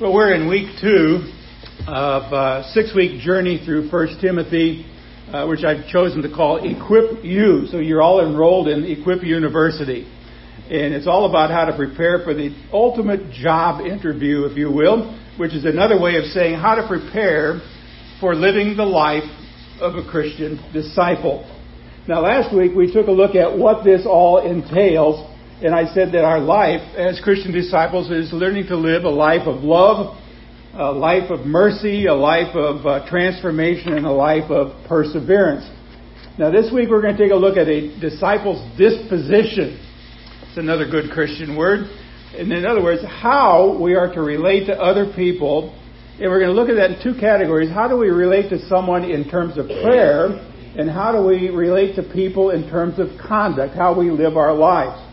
Well, 0.00 0.14
we're 0.14 0.32
in 0.32 0.48
week 0.48 0.78
two 0.80 1.28
of 1.88 2.32
a 2.32 2.70
six 2.72 2.94
week 2.94 3.20
journey 3.20 3.60
through 3.64 3.90
1 3.90 4.20
Timothy, 4.20 4.86
uh, 5.32 5.44
which 5.46 5.64
I've 5.64 5.88
chosen 5.88 6.22
to 6.22 6.28
call 6.28 6.58
Equip 6.58 7.24
You. 7.24 7.66
So 7.66 7.78
you're 7.78 8.00
all 8.00 8.24
enrolled 8.24 8.68
in 8.68 8.84
Equip 8.84 9.24
University. 9.24 10.06
And 10.70 10.94
it's 10.94 11.08
all 11.08 11.28
about 11.28 11.50
how 11.50 11.64
to 11.64 11.76
prepare 11.76 12.22
for 12.22 12.32
the 12.32 12.54
ultimate 12.72 13.32
job 13.32 13.84
interview, 13.84 14.44
if 14.44 14.56
you 14.56 14.70
will, 14.70 15.18
which 15.36 15.52
is 15.52 15.64
another 15.64 16.00
way 16.00 16.14
of 16.14 16.26
saying 16.26 16.60
how 16.60 16.76
to 16.76 16.86
prepare 16.86 17.60
for 18.20 18.36
living 18.36 18.76
the 18.76 18.86
life 18.86 19.28
of 19.80 19.96
a 19.96 20.08
Christian 20.08 20.62
disciple. 20.72 21.42
Now, 22.06 22.20
last 22.20 22.54
week 22.54 22.70
we 22.72 22.92
took 22.92 23.08
a 23.08 23.10
look 23.10 23.34
at 23.34 23.58
what 23.58 23.82
this 23.82 24.06
all 24.06 24.48
entails 24.48 25.27
and 25.60 25.74
I 25.74 25.92
said 25.92 26.12
that 26.12 26.22
our 26.22 26.38
life 26.38 26.82
as 26.96 27.20
Christian 27.20 27.50
disciples 27.52 28.10
is 28.12 28.32
learning 28.32 28.68
to 28.68 28.76
live 28.76 29.02
a 29.02 29.10
life 29.10 29.48
of 29.48 29.64
love, 29.64 30.16
a 30.72 30.92
life 30.92 31.30
of 31.30 31.46
mercy, 31.46 32.06
a 32.06 32.14
life 32.14 32.54
of 32.54 32.86
uh, 32.86 33.08
transformation, 33.08 33.94
and 33.94 34.06
a 34.06 34.12
life 34.12 34.52
of 34.52 34.86
perseverance. 34.86 35.68
Now, 36.38 36.52
this 36.52 36.70
week 36.72 36.88
we're 36.88 37.02
going 37.02 37.16
to 37.16 37.20
take 37.20 37.32
a 37.32 37.36
look 37.36 37.56
at 37.56 37.66
a 37.66 37.98
disciple's 37.98 38.62
disposition. 38.78 39.82
It's 40.46 40.56
another 40.58 40.88
good 40.88 41.10
Christian 41.10 41.56
word. 41.56 41.90
And 42.36 42.52
in 42.52 42.64
other 42.64 42.82
words, 42.82 43.02
how 43.04 43.76
we 43.82 43.96
are 43.96 44.14
to 44.14 44.20
relate 44.20 44.66
to 44.66 44.80
other 44.80 45.12
people. 45.16 45.74
And 46.20 46.30
we're 46.30 46.38
going 46.38 46.54
to 46.54 46.60
look 46.60 46.68
at 46.68 46.76
that 46.76 46.92
in 46.92 47.02
two 47.02 47.18
categories. 47.18 47.68
How 47.68 47.88
do 47.88 47.96
we 47.96 48.10
relate 48.10 48.48
to 48.50 48.64
someone 48.68 49.02
in 49.02 49.28
terms 49.28 49.58
of 49.58 49.66
prayer? 49.66 50.26
And 50.78 50.88
how 50.88 51.10
do 51.10 51.26
we 51.26 51.48
relate 51.48 51.96
to 51.96 52.04
people 52.04 52.50
in 52.50 52.70
terms 52.70 53.00
of 53.00 53.08
conduct? 53.20 53.74
How 53.74 53.98
we 53.98 54.12
live 54.12 54.36
our 54.36 54.54
lives? 54.54 55.07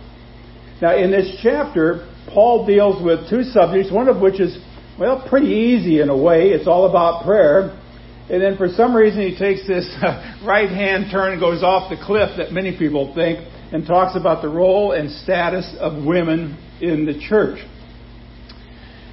Now, 0.82 0.98
in 0.98 1.10
this 1.10 1.40
chapter, 1.42 2.12
Paul 2.28 2.66
deals 2.66 3.02
with 3.02 3.30
two 3.30 3.44
subjects, 3.44 3.92
one 3.92 4.10
of 4.10 4.20
which 4.20 4.42
is, 4.42 4.58
well, 5.00 5.26
pretty 5.30 5.48
easy 5.48 6.02
in 6.02 6.10
a 6.10 6.18
way. 6.18 6.50
It's 6.50 6.68
all 6.68 6.90
about 6.90 7.24
prayer. 7.24 7.82
And 8.30 8.42
then 8.42 8.58
for 8.58 8.68
some 8.68 8.96
reason, 8.96 9.22
he 9.22 9.38
takes 9.38 9.66
this 9.68 9.88
right 10.46 10.70
hand 10.70 11.08
turn 11.12 11.34
and 11.34 11.40
goes 11.40 11.64
off 11.64 11.90
the 11.90 12.04
cliff 12.04 12.32
that 12.38 12.52
many 12.52 12.78
people 12.78 13.14
think 13.16 13.40
and 13.72 13.86
talks 13.86 14.18
about 14.20 14.42
the 14.42 14.50
role 14.50 14.92
and 14.92 15.10
status 15.12 15.76
of 15.80 16.04
women 16.04 16.58
in 16.82 17.06
the 17.06 17.20
church. 17.30 17.60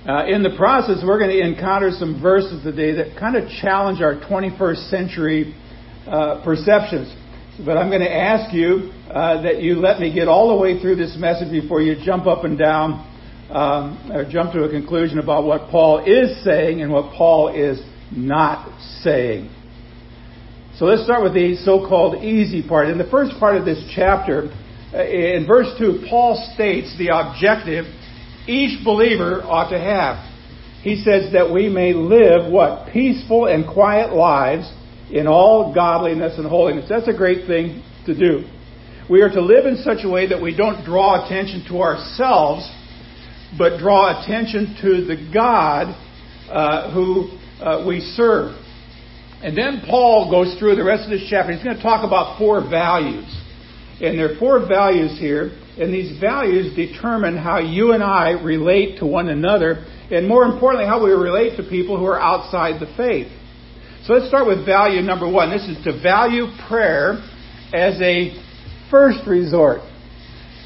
Uh, 0.06 0.26
in 0.26 0.42
the 0.42 0.54
process, 0.56 0.98
we're 1.06 1.18
going 1.18 1.30
to 1.30 1.40
encounter 1.40 1.92
some 1.92 2.20
verses 2.20 2.62
today 2.64 2.92
that 2.96 3.16
kind 3.16 3.36
of 3.36 3.48
challenge 3.60 4.02
our 4.02 4.16
21st 4.16 4.90
century 4.90 5.54
uh, 6.08 6.42
perceptions. 6.42 7.14
But 7.58 7.76
I'm 7.76 7.90
going 7.90 8.00
to 8.00 8.10
ask 8.10 8.54
you 8.54 8.92
uh, 9.10 9.42
that 9.42 9.60
you 9.60 9.74
let 9.76 10.00
me 10.00 10.10
get 10.10 10.26
all 10.26 10.56
the 10.56 10.62
way 10.62 10.80
through 10.80 10.96
this 10.96 11.16
message 11.18 11.50
before 11.50 11.82
you 11.82 11.96
jump 12.02 12.26
up 12.26 12.44
and 12.44 12.58
down 12.58 13.06
um, 13.50 14.10
or 14.10 14.24
jump 14.24 14.54
to 14.54 14.64
a 14.64 14.70
conclusion 14.70 15.18
about 15.18 15.44
what 15.44 15.68
Paul 15.70 16.02
is 16.06 16.42
saying 16.44 16.80
and 16.80 16.90
what 16.90 17.12
Paul 17.12 17.48
is 17.54 17.78
not 18.10 18.80
saying. 19.02 19.50
So 20.76 20.86
let's 20.86 21.04
start 21.04 21.22
with 21.22 21.34
the 21.34 21.56
so 21.56 21.86
called 21.86 22.24
easy 22.24 22.66
part. 22.66 22.88
In 22.88 22.96
the 22.96 23.08
first 23.10 23.32
part 23.38 23.56
of 23.56 23.66
this 23.66 23.84
chapter, 23.94 24.48
uh, 24.94 25.04
in 25.04 25.46
verse 25.46 25.68
2, 25.78 26.06
Paul 26.08 26.52
states 26.54 26.96
the 26.96 27.10
objective 27.12 27.84
each 28.48 28.82
believer 28.82 29.42
ought 29.42 29.68
to 29.68 29.78
have. 29.78 30.24
He 30.80 30.96
says 31.04 31.34
that 31.34 31.52
we 31.52 31.68
may 31.68 31.92
live 31.92 32.50
what? 32.50 32.90
Peaceful 32.94 33.44
and 33.44 33.66
quiet 33.68 34.14
lives 34.14 34.72
in 35.12 35.26
all 35.26 35.74
godliness 35.74 36.38
and 36.38 36.46
holiness. 36.48 36.86
That's 36.88 37.06
a 37.06 37.12
great 37.12 37.46
thing 37.46 37.84
to 38.06 38.18
do. 38.18 38.48
We 39.10 39.20
are 39.20 39.28
to 39.28 39.42
live 39.42 39.66
in 39.66 39.76
such 39.76 40.04
a 40.04 40.08
way 40.08 40.26
that 40.28 40.40
we 40.40 40.56
don't 40.56 40.84
draw 40.84 41.26
attention 41.26 41.64
to 41.68 41.82
ourselves, 41.82 42.68
but 43.58 43.78
draw 43.78 44.22
attention 44.22 44.74
to 44.80 45.04
the 45.04 45.30
God 45.32 45.94
uh, 46.48 46.92
who 46.94 47.28
uh, 47.60 47.84
we 47.86 48.00
serve. 48.00 48.56
And 49.42 49.58
then 49.58 49.82
Paul 49.86 50.30
goes 50.30 50.58
through 50.58 50.76
the 50.76 50.84
rest 50.84 51.04
of 51.04 51.10
this 51.10 51.26
chapter. 51.28 51.52
He's 51.52 51.62
going 51.62 51.76
to 51.76 51.82
talk 51.82 52.06
about 52.06 52.38
four 52.38 52.62
values. 52.62 53.26
And 54.00 54.18
there 54.18 54.32
are 54.32 54.38
four 54.38 54.66
values 54.66 55.18
here, 55.18 55.50
and 55.78 55.92
these 55.92 56.18
values 56.18 56.74
determine 56.74 57.36
how 57.36 57.58
you 57.58 57.92
and 57.92 58.02
I 58.02 58.30
relate 58.30 58.98
to 59.00 59.06
one 59.06 59.28
another, 59.28 59.84
and 60.10 60.26
more 60.26 60.44
importantly, 60.44 60.86
how 60.86 61.04
we 61.04 61.10
relate 61.10 61.56
to 61.56 61.62
people 61.64 61.98
who 61.98 62.06
are 62.06 62.20
outside 62.20 62.80
the 62.80 62.92
faith. 62.96 63.30
So 64.04 64.14
let's 64.14 64.26
start 64.26 64.48
with 64.48 64.66
value 64.66 65.00
number 65.00 65.30
one. 65.30 65.50
This 65.50 65.62
is 65.62 65.78
to 65.84 66.02
value 66.02 66.46
prayer 66.66 67.22
as 67.72 68.00
a 68.00 68.34
first 68.90 69.20
resort. 69.28 69.78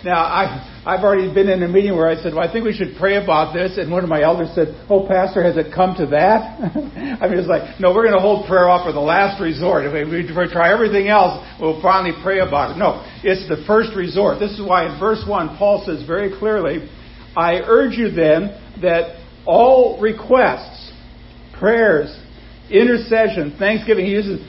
Now, 0.05 0.25
I've, 0.25 0.87
I've 0.87 1.05
already 1.05 1.35
been 1.35 1.51
in 1.51 1.63
a 1.63 1.69
meeting 1.69 1.95
where 1.95 2.09
I 2.09 2.15
said, 2.17 2.33
well, 2.33 2.49
I 2.49 2.51
think 2.51 2.65
we 2.65 2.73
should 2.73 2.97
pray 2.99 3.23
about 3.23 3.53
this. 3.53 3.77
And 3.77 3.93
one 3.93 4.05
of 4.05 4.09
my 4.09 4.23
elders 4.23 4.49
said, 4.55 4.69
oh, 4.89 5.07
Pastor, 5.07 5.43
has 5.43 5.59
it 5.59 5.67
come 5.75 5.95
to 5.97 6.07
that? 6.17 6.57
I 7.21 7.29
mean, 7.29 7.39
it's 7.39 7.49
like, 7.49 7.79
no, 7.79 7.93
we're 7.93 8.09
going 8.09 8.17
to 8.17 8.25
hold 8.25 8.49
prayer 8.49 8.71
off 8.71 8.87
for 8.87 8.93
the 8.93 9.05
last 9.05 9.39
resort. 9.39 9.85
If 9.85 9.93
we, 9.93 10.21
if 10.21 10.35
we 10.35 10.49
try 10.51 10.73
everything 10.73 11.09
else, 11.09 11.45
we'll 11.61 11.83
finally 11.83 12.17
pray 12.23 12.41
about 12.41 12.73
it. 12.73 12.79
No, 12.79 13.05
it's 13.23 13.47
the 13.51 13.63
first 13.67 13.95
resort. 13.95 14.41
This 14.41 14.53
is 14.53 14.67
why 14.67 14.89
in 14.89 14.99
verse 14.99 15.23
1, 15.29 15.59
Paul 15.59 15.85
says 15.85 16.07
very 16.07 16.33
clearly, 16.39 16.89
I 17.37 17.61
urge 17.67 17.99
you 17.99 18.11
then 18.11 18.57
that 18.81 19.21
all 19.45 20.01
requests, 20.01 20.91
prayers, 21.59 22.17
intercession, 22.71 23.57
thanksgiving. 23.59 24.07
He 24.07 24.13
uses 24.13 24.41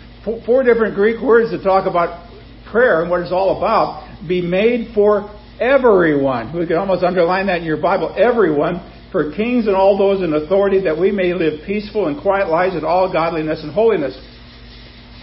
four 0.45 0.63
different 0.63 0.95
Greek 0.95 1.22
words 1.22 1.51
to 1.51 1.63
talk 1.63 1.88
about 1.88 2.28
prayer 2.72 3.01
and 3.01 3.09
what 3.09 3.22
it's 3.22 3.31
all 3.31 3.57
about. 3.57 4.28
Be 4.28 4.41
made 4.41 4.94
for 4.94 5.29
everyone. 5.59 6.57
We 6.57 6.67
can 6.67 6.78
almost 6.78 7.03
underline 7.03 7.47
that 7.47 7.59
in 7.59 7.63
your 7.63 7.81
Bible. 7.81 8.13
Everyone. 8.17 8.94
For 9.11 9.31
kings 9.31 9.67
and 9.67 9.75
all 9.75 9.97
those 9.97 10.22
in 10.22 10.33
authority, 10.33 10.81
that 10.81 11.00
we 11.00 11.11
may 11.11 11.33
live 11.33 11.66
peaceful 11.66 12.07
and 12.07 12.22
quiet 12.22 12.50
lives 12.50 12.75
in 12.75 12.83
all 12.83 13.11
godliness 13.11 13.63
and 13.63 13.72
holiness. 13.73 14.13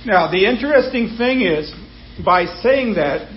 Now, 0.06 0.31
the 0.31 0.47
interesting 0.47 1.16
thing 1.19 1.43
is, 1.43 1.71
by 2.25 2.47
saying 2.62 2.94
that, 2.94 3.28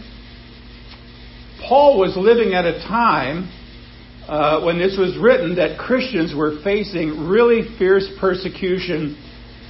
Paul 1.68 2.00
was 2.00 2.16
living 2.16 2.54
at 2.54 2.64
a 2.64 2.80
time 2.88 3.52
uh, 4.28 4.62
when 4.64 4.78
this 4.78 4.98
was 4.98 5.18
written 5.22 5.56
that 5.56 5.78
Christians 5.78 6.34
were 6.36 6.62
facing 6.64 7.28
really 7.28 7.64
fierce 7.78 8.08
persecution 8.20 9.18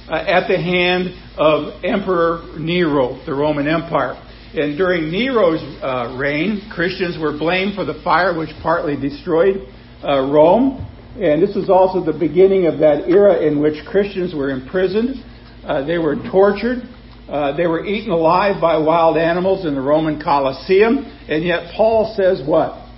uh, 0.08 0.24
at 0.26 0.48
the 0.48 0.56
hand 0.56 1.14
of 1.36 1.84
Emperor 1.84 2.58
Nero, 2.58 3.20
the 3.26 3.34
Roman 3.34 3.68
Empire. 3.68 4.14
And 4.54 4.78
during 4.78 5.10
Nero's 5.10 5.60
uh, 5.82 6.16
reign, 6.18 6.70
Christians 6.72 7.18
were 7.20 7.36
blamed 7.36 7.74
for 7.74 7.84
the 7.84 8.00
fire 8.02 8.36
which 8.36 8.48
partly 8.62 8.96
destroyed 8.96 9.68
uh, 10.02 10.22
Rome. 10.32 10.84
And 11.20 11.42
this 11.42 11.54
was 11.54 11.68
also 11.68 12.04
the 12.04 12.18
beginning 12.18 12.66
of 12.66 12.78
that 12.78 13.08
era 13.08 13.44
in 13.46 13.60
which 13.60 13.84
Christians 13.84 14.34
were 14.34 14.50
imprisoned. 14.50 15.16
Uh, 15.64 15.84
they 15.84 15.98
were 15.98 16.16
tortured. 16.30 16.78
Uh, 17.28 17.54
they 17.56 17.66
were 17.66 17.84
eaten 17.84 18.10
alive 18.10 18.58
by 18.60 18.78
wild 18.78 19.18
animals 19.18 19.66
in 19.66 19.74
the 19.74 19.80
Roman 19.80 20.22
Colosseum. 20.22 21.04
And 21.28 21.44
yet 21.44 21.74
Paul 21.76 22.14
says 22.16 22.40
what? 22.46 22.88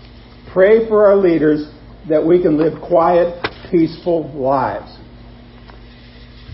Pray 0.53 0.87
for 0.87 1.06
our 1.06 1.16
leaders 1.16 1.69
that 2.09 2.25
we 2.25 2.41
can 2.41 2.56
live 2.56 2.81
quiet, 2.81 3.44
peaceful 3.70 4.31
lives. 4.38 5.00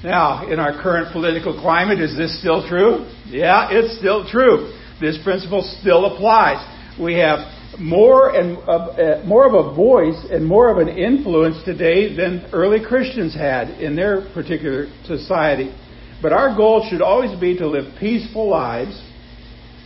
Now, 0.06 0.46
in 0.46 0.60
our 0.60 0.80
current 0.80 1.12
political 1.12 1.60
climate, 1.60 2.00
is 2.00 2.16
this 2.16 2.38
still 2.38 2.64
true? 2.68 3.10
Yeah, 3.26 3.66
it's 3.72 3.98
still 3.98 4.24
true. 4.24 4.72
This 5.00 5.18
principle 5.24 5.62
still 5.80 6.14
applies. 6.14 6.64
We 6.96 7.14
have 7.14 7.40
more 7.80 8.30
and 8.30 8.56
uh, 8.68 9.24
more 9.26 9.48
of 9.48 9.54
a 9.54 9.74
voice 9.74 10.24
and 10.30 10.46
more 10.46 10.70
of 10.70 10.78
an 10.78 10.96
influence 10.96 11.56
today 11.64 12.14
than 12.14 12.48
early 12.52 12.78
Christians 12.86 13.34
had 13.34 13.80
in 13.80 13.96
their 13.96 14.30
particular 14.32 14.86
society. 15.06 15.74
But 16.22 16.32
our 16.32 16.56
goal 16.56 16.86
should 16.88 17.02
always 17.02 17.36
be 17.40 17.58
to 17.58 17.66
live 17.66 17.98
peaceful 17.98 18.48
lives 18.48 19.02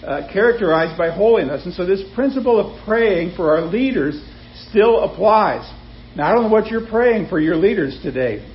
uh, 0.07 0.29
characterized 0.31 0.99
by 0.99 1.09
holiness. 1.09 1.65
And 1.65 1.73
so 1.73 1.87
this 1.87 2.03
principle 2.15 2.61
of 2.61 2.85
praying 2.85 3.37
for 3.37 3.57
our 3.57 3.63
leaders 3.63 4.23
still 4.69 5.01
applies. 5.01 5.65
Now, 6.15 6.31
I 6.31 6.35
don't 6.35 6.43
know 6.43 6.51
what 6.51 6.67
you're 6.67 6.87
praying 6.87 7.29
for 7.29 7.41
your 7.41 7.57
leaders 7.57 7.99
today. 8.03 8.47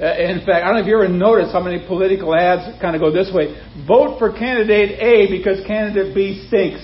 Uh, 0.00 0.16
in 0.16 0.38
fact, 0.46 0.64
I 0.64 0.72
don't 0.72 0.74
know 0.76 0.80
if 0.80 0.86
you 0.86 0.96
ever 0.96 1.08
noticed 1.08 1.52
how 1.52 1.60
many 1.60 1.84
political 1.86 2.34
ads 2.34 2.80
kind 2.80 2.96
of 2.96 3.02
go 3.02 3.12
this 3.12 3.30
way 3.32 3.60
vote 3.86 4.18
for 4.18 4.32
candidate 4.32 4.98
A 5.00 5.30
because 5.30 5.64
candidate 5.66 6.14
B 6.14 6.44
stinks. 6.48 6.80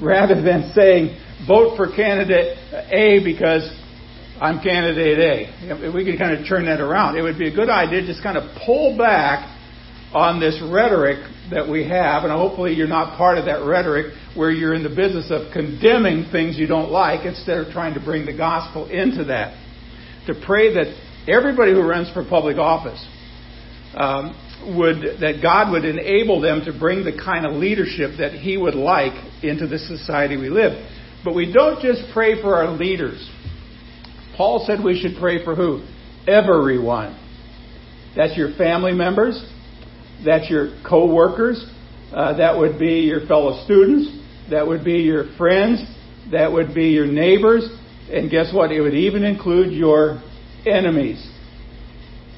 Rather 0.00 0.40
than 0.40 0.72
saying, 0.74 1.18
vote 1.46 1.76
for 1.76 1.90
candidate 1.94 2.56
A 2.90 3.22
because 3.24 3.68
I'm 4.40 4.62
candidate 4.62 5.18
A. 5.18 5.92
We 5.92 6.04
could 6.04 6.18
kind 6.18 6.38
of 6.38 6.46
turn 6.46 6.66
that 6.66 6.80
around, 6.80 7.16
it 7.16 7.22
would 7.22 7.38
be 7.38 7.48
a 7.48 7.54
good 7.54 7.70
idea 7.70 8.00
to 8.02 8.06
just 8.06 8.22
kind 8.22 8.36
of 8.36 8.44
pull 8.64 8.96
back 8.96 9.48
on 10.14 10.40
this 10.40 10.60
rhetoric 10.70 11.18
that 11.50 11.68
we 11.68 11.88
have, 11.88 12.24
and 12.24 12.32
hopefully 12.32 12.74
you're 12.74 12.88
not 12.88 13.16
part 13.16 13.38
of 13.38 13.46
that 13.46 13.64
rhetoric 13.64 14.12
where 14.34 14.50
you're 14.50 14.74
in 14.74 14.82
the 14.82 14.94
business 14.94 15.30
of 15.30 15.52
condemning 15.52 16.26
things 16.30 16.58
you 16.58 16.66
don't 16.66 16.90
like 16.90 17.24
instead 17.24 17.58
of 17.58 17.72
trying 17.72 17.94
to 17.94 18.00
bring 18.00 18.26
the 18.26 18.36
gospel 18.36 18.88
into 18.88 19.24
that. 19.24 19.56
To 20.26 20.34
pray 20.46 20.72
that 20.74 20.94
everybody 21.28 21.72
who 21.72 21.82
runs 21.82 22.12
for 22.12 22.24
public 22.24 22.56
office 22.56 23.04
um, 23.94 24.34
would 24.76 25.20
that 25.20 25.40
God 25.42 25.72
would 25.72 25.84
enable 25.84 26.40
them 26.40 26.64
to 26.64 26.76
bring 26.76 27.04
the 27.04 27.12
kind 27.12 27.44
of 27.46 27.52
leadership 27.52 28.12
that 28.18 28.32
He 28.32 28.56
would 28.56 28.74
like 28.74 29.12
into 29.42 29.66
the 29.66 29.78
society 29.78 30.36
we 30.36 30.48
live. 30.48 30.72
But 31.24 31.34
we 31.34 31.52
don't 31.52 31.80
just 31.80 32.02
pray 32.12 32.40
for 32.40 32.56
our 32.56 32.70
leaders. 32.72 33.28
Paul 34.36 34.64
said 34.66 34.82
we 34.82 35.00
should 35.00 35.20
pray 35.20 35.44
for 35.44 35.54
who? 35.54 35.86
Everyone. 36.26 37.18
That's 38.16 38.36
your 38.36 38.54
family 38.56 38.92
members. 38.92 39.42
That's 40.24 40.48
your 40.50 40.78
co-workers. 40.88 41.64
Uh, 42.12 42.36
that 42.36 42.58
would 42.58 42.78
be 42.78 43.00
your 43.00 43.26
fellow 43.26 43.64
students. 43.64 44.10
That 44.50 44.66
would 44.66 44.84
be 44.84 44.98
your 44.98 45.34
friends. 45.36 45.82
That 46.30 46.52
would 46.52 46.74
be 46.74 46.88
your 46.88 47.06
neighbors. 47.06 47.68
And 48.10 48.30
guess 48.30 48.52
what? 48.52 48.72
It 48.72 48.80
would 48.80 48.94
even 48.94 49.24
include 49.24 49.72
your 49.72 50.22
enemies. 50.66 51.24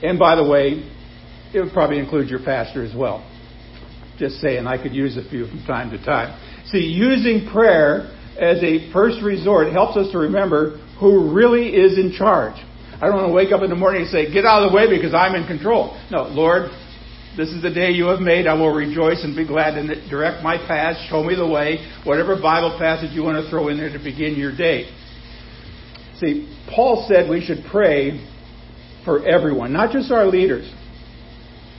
And 0.02 0.18
by 0.18 0.36
the 0.36 0.44
way, 0.44 0.90
it 1.54 1.60
would 1.60 1.72
probably 1.72 1.98
include 1.98 2.28
your 2.28 2.42
pastor 2.44 2.84
as 2.84 2.94
well. 2.94 3.28
Just 4.18 4.36
saying, 4.36 4.66
I 4.66 4.80
could 4.82 4.94
use 4.94 5.16
a 5.16 5.28
few 5.28 5.46
from 5.46 5.64
time 5.66 5.90
to 5.90 6.04
time. 6.04 6.38
See, 6.66 6.78
using 6.78 7.48
prayer 7.50 8.10
as 8.38 8.62
a 8.62 8.90
first 8.92 9.22
resort 9.22 9.72
helps 9.72 9.96
us 9.96 10.10
to 10.12 10.18
remember 10.18 10.78
who 10.98 11.32
really 11.32 11.68
is 11.68 11.98
in 11.98 12.12
charge. 12.16 12.54
I 12.94 13.06
don't 13.06 13.16
want 13.16 13.28
to 13.28 13.34
wake 13.34 13.52
up 13.52 13.62
in 13.62 13.70
the 13.70 13.76
morning 13.76 14.02
and 14.02 14.10
say, 14.10 14.32
get 14.32 14.44
out 14.44 14.62
of 14.62 14.70
the 14.70 14.76
way 14.76 14.88
because 14.88 15.14
I'm 15.14 15.34
in 15.34 15.46
control. 15.46 15.98
No, 16.10 16.22
Lord, 16.24 16.70
this 17.36 17.50
is 17.50 17.62
the 17.62 17.70
day 17.70 17.90
you 17.90 18.06
have 18.06 18.20
made. 18.20 18.46
I 18.46 18.54
will 18.54 18.72
rejoice 18.72 19.24
and 19.24 19.34
be 19.34 19.46
glad 19.46 19.76
in 19.76 19.90
it. 19.90 20.08
Direct 20.08 20.42
my 20.42 20.56
path. 20.56 20.96
Show 21.10 21.22
me 21.24 21.34
the 21.34 21.46
way. 21.46 21.84
Whatever 22.04 22.40
Bible 22.40 22.78
passage 22.78 23.10
you 23.10 23.24
want 23.24 23.42
to 23.42 23.50
throw 23.50 23.68
in 23.68 23.76
there 23.76 23.90
to 23.90 23.98
begin 23.98 24.36
your 24.36 24.56
day. 24.56 24.86
See, 26.24 26.48
Paul 26.74 27.06
said 27.08 27.28
we 27.28 27.44
should 27.44 27.64
pray 27.70 28.26
for 29.04 29.26
everyone, 29.26 29.72
not 29.72 29.92
just 29.92 30.10
our 30.10 30.26
leaders. 30.26 30.72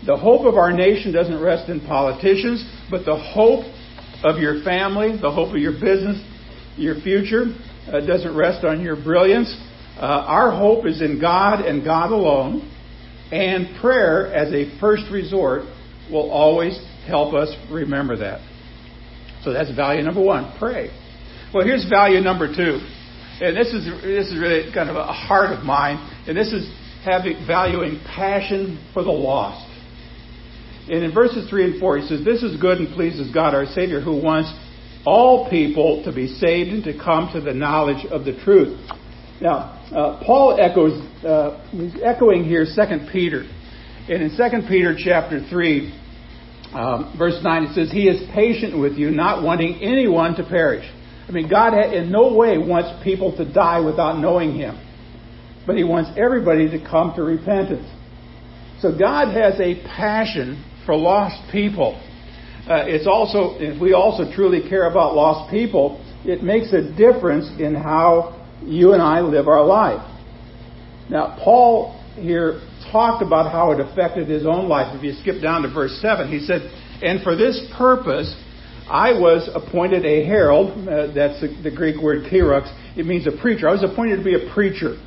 The 0.05 0.15
hope 0.15 0.45
of 0.45 0.55
our 0.55 0.71
nation 0.71 1.11
doesn't 1.11 1.41
rest 1.41 1.67
in 1.67 1.81
politicians, 1.81 2.63
but 2.91 3.05
the 3.05 3.17
hope 3.17 3.65
of 4.23 4.37
your 4.37 4.63
family, 4.63 5.17
the 5.19 5.31
hope 5.31 5.49
of 5.49 5.57
your 5.57 5.71
business, 5.71 6.23
your 6.77 7.01
future, 7.01 7.45
uh, 7.87 8.01
doesn't 8.05 8.35
rest 8.35 8.63
on 8.63 8.81
your 8.81 8.95
brilliance. 8.95 9.51
Uh, 9.97 10.25
our 10.27 10.51
hope 10.51 10.85
is 10.85 11.01
in 11.01 11.19
God 11.19 11.65
and 11.65 11.83
God 11.83 12.11
alone, 12.11 12.71
and 13.31 13.79
prayer 13.81 14.31
as 14.31 14.53
a 14.53 14.79
first 14.79 15.03
resort 15.11 15.63
will 16.11 16.29
always 16.29 16.77
help 17.07 17.33
us 17.33 17.49
remember 17.71 18.17
that. 18.17 18.41
So 19.43 19.53
that's 19.53 19.73
value 19.75 20.03
number 20.03 20.21
one 20.21 20.53
pray. 20.59 20.91
Well, 21.51 21.65
here's 21.65 21.89
value 21.89 22.21
number 22.21 22.53
two. 22.53 22.79
And 23.41 23.55
this 23.55 23.73
is, 23.73 23.85
this 24.01 24.27
is 24.27 24.39
really 24.39 24.71
kind 24.73 24.89
of 24.89 24.95
a 24.95 25.11
heart 25.11 25.51
of 25.51 25.65
mine, 25.65 25.97
and 26.27 26.37
this 26.37 26.53
is 26.53 26.71
having 27.03 27.45
valuing 27.45 27.99
passion 28.05 28.79
for 28.93 29.03
the 29.03 29.11
lost. 29.11 29.69
And 30.87 31.03
in 31.03 31.13
verses 31.13 31.49
3 31.49 31.71
and 31.71 31.79
4, 31.79 31.97
he 31.97 32.07
says, 32.07 32.23
This 32.23 32.43
is 32.43 32.59
good 32.61 32.77
and 32.77 32.93
pleases 32.93 33.33
God 33.33 33.53
our 33.53 33.65
Savior, 33.65 33.99
who 33.99 34.21
wants 34.21 34.53
all 35.05 35.49
people 35.49 36.03
to 36.05 36.13
be 36.13 36.27
saved 36.27 36.69
and 36.69 36.83
to 36.83 36.97
come 36.97 37.29
to 37.33 37.41
the 37.41 37.53
knowledge 37.53 38.05
of 38.05 38.23
the 38.23 38.37
truth. 38.43 38.79
Now, 39.41 39.81
uh, 39.91 40.23
Paul 40.25 40.57
echoes, 40.59 41.01
uh, 41.25 41.67
he's 41.71 41.95
echoing 42.03 42.45
here 42.45 42.65
2 42.65 42.81
Peter. 43.11 43.43
And 44.07 44.23
in 44.23 44.29
2 44.37 44.67
Peter 44.67 44.95
chapter 44.97 45.45
3, 45.47 46.01
um, 46.73 47.15
verse 47.17 47.39
9, 47.43 47.63
it 47.63 47.75
says, 47.75 47.91
He 47.91 48.07
is 48.07 48.21
patient 48.33 48.79
with 48.79 48.93
you, 48.93 49.11
not 49.11 49.43
wanting 49.43 49.81
anyone 49.81 50.35
to 50.35 50.43
perish. 50.43 50.85
I 51.27 51.31
mean, 51.31 51.49
God 51.49 51.73
in 51.93 52.11
no 52.11 52.33
way 52.33 52.57
wants 52.57 53.03
people 53.03 53.35
to 53.37 53.51
die 53.51 53.79
without 53.79 54.19
knowing 54.19 54.55
Him. 54.55 54.81
But 55.65 55.77
He 55.77 55.83
wants 55.83 56.11
everybody 56.17 56.69
to 56.69 56.79
come 56.79 57.13
to 57.15 57.23
repentance. 57.23 57.87
So 58.79 58.95
God 58.97 59.33
has 59.33 59.59
a 59.59 59.81
passion 59.95 60.63
for 60.85 60.95
lost 60.95 61.51
people. 61.51 61.99
Uh, 62.69 62.85
it's 62.87 63.07
also, 63.07 63.57
if 63.59 63.79
we 63.81 63.93
also 63.93 64.31
truly 64.35 64.67
care 64.67 64.89
about 64.89 65.15
lost 65.15 65.49
people, 65.51 66.01
it 66.25 66.43
makes 66.43 66.73
a 66.73 66.81
difference 66.95 67.49
in 67.59 67.75
how 67.75 68.45
you 68.63 68.93
and 68.93 69.01
I 69.01 69.21
live 69.21 69.47
our 69.47 69.65
life. 69.65 70.01
Now, 71.09 71.37
Paul 71.43 72.01
here 72.15 72.61
talked 72.91 73.23
about 73.23 73.51
how 73.51 73.71
it 73.71 73.79
affected 73.79 74.27
his 74.27 74.45
own 74.45 74.67
life. 74.67 74.95
If 74.95 75.03
you 75.03 75.13
skip 75.21 75.41
down 75.41 75.61
to 75.63 75.73
verse 75.73 75.97
7, 76.01 76.29
he 76.31 76.39
said, 76.39 76.61
And 77.01 77.21
for 77.21 77.35
this 77.35 77.71
purpose, 77.77 78.33
I 78.89 79.13
was 79.13 79.49
appointed 79.53 80.05
a 80.05 80.25
herald. 80.25 80.87
Uh, 80.87 81.13
that's 81.13 81.41
the, 81.41 81.47
the, 81.63 81.75
Greek 81.75 82.01
word 82.01 82.25
kerux. 82.31 82.69
It 82.95 83.05
means 83.05 83.25
a 83.25 83.31
preacher. 83.41 83.67
I 83.67 83.73
was 83.73 83.83
appointed 83.83 84.17
to 84.17 84.23
be 84.23 84.35
a 84.35 84.53
preacher. 84.53 84.97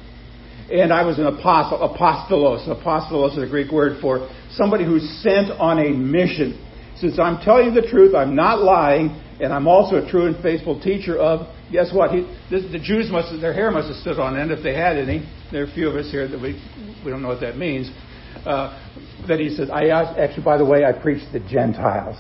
And 0.70 0.92
I 0.92 1.04
was 1.04 1.18
an 1.18 1.26
apostle, 1.26 1.78
apostolos. 1.78 2.66
Apostolos 2.68 3.38
is 3.38 3.42
a 3.42 3.46
Greek 3.46 3.70
word 3.70 4.00
for 4.00 4.28
somebody 4.50 4.84
who's 4.84 5.08
sent 5.22 5.50
on 5.52 5.78
a 5.78 5.90
mission. 5.90 6.64
Since 6.96 7.18
I'm 7.18 7.40
telling 7.40 7.72
you 7.72 7.80
the 7.80 7.86
truth, 7.86 8.14
I'm 8.14 8.34
not 8.34 8.60
lying, 8.60 9.10
and 9.40 9.52
I'm 9.52 9.68
also 9.68 10.04
a 10.04 10.10
true 10.10 10.26
and 10.26 10.42
faithful 10.42 10.80
teacher 10.80 11.16
of, 11.16 11.46
guess 11.70 11.94
what? 11.94 12.10
He, 12.10 12.22
this, 12.50 12.64
the 12.72 12.80
Jews 12.80 13.08
must 13.10 13.30
have, 13.30 13.40
their 13.40 13.54
hair 13.54 13.70
must 13.70 13.86
have 13.86 13.96
stood 13.96 14.18
on 14.18 14.36
end 14.36 14.50
if 14.50 14.62
they 14.62 14.74
had 14.74 14.96
any. 14.96 15.24
There 15.52 15.62
are 15.62 15.70
a 15.70 15.72
few 15.72 15.88
of 15.88 15.94
us 15.94 16.10
here 16.10 16.26
that 16.26 16.40
we, 16.40 16.60
we 17.04 17.10
don't 17.10 17.22
know 17.22 17.28
what 17.28 17.40
that 17.40 17.56
means. 17.56 17.90
Uh, 18.44 18.76
that 19.28 19.38
he 19.38 19.50
says, 19.50 19.70
I 19.70 19.88
actually, 19.88 20.44
by 20.44 20.58
the 20.58 20.64
way, 20.64 20.84
I 20.84 20.92
preach 20.92 21.24
to 21.32 21.38
the 21.38 21.48
Gentiles. 21.48 22.16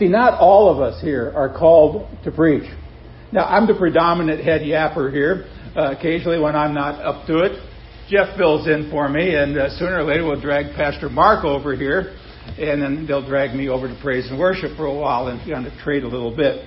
See, 0.00 0.08
not 0.08 0.40
all 0.40 0.72
of 0.72 0.80
us 0.80 1.00
here 1.02 1.30
are 1.36 1.56
called 1.56 2.08
to 2.24 2.32
preach. 2.32 2.68
Now, 3.32 3.44
I'm 3.44 3.66
the 3.66 3.74
predominant 3.74 4.42
head 4.42 4.62
yapper 4.62 5.12
here. 5.12 5.44
Uh, 5.76 5.94
occasionally, 5.96 6.40
when 6.40 6.56
I'm 6.56 6.72
not 6.72 7.00
up 7.00 7.26
to 7.26 7.40
it, 7.40 7.62
Jeff 8.08 8.34
fills 8.36 8.66
in 8.66 8.90
for 8.90 9.08
me, 9.10 9.36
and 9.36 9.58
uh, 9.58 9.68
sooner 9.78 9.98
or 9.98 10.04
later 10.04 10.24
we'll 10.24 10.40
drag 10.40 10.74
Pastor 10.74 11.10
Mark 11.10 11.44
over 11.44 11.76
here 11.76 12.16
and 12.58 12.82
then 12.82 13.06
they'll 13.06 13.26
drag 13.26 13.54
me 13.54 13.68
over 13.68 13.88
to 13.88 13.98
praise 14.02 14.28
and 14.30 14.38
worship 14.38 14.76
for 14.76 14.86
a 14.86 14.94
while 14.94 15.28
and 15.28 15.38
kind 15.48 15.66
of 15.66 15.72
trade 15.80 16.02
a 16.02 16.08
little 16.08 16.34
bit. 16.34 16.66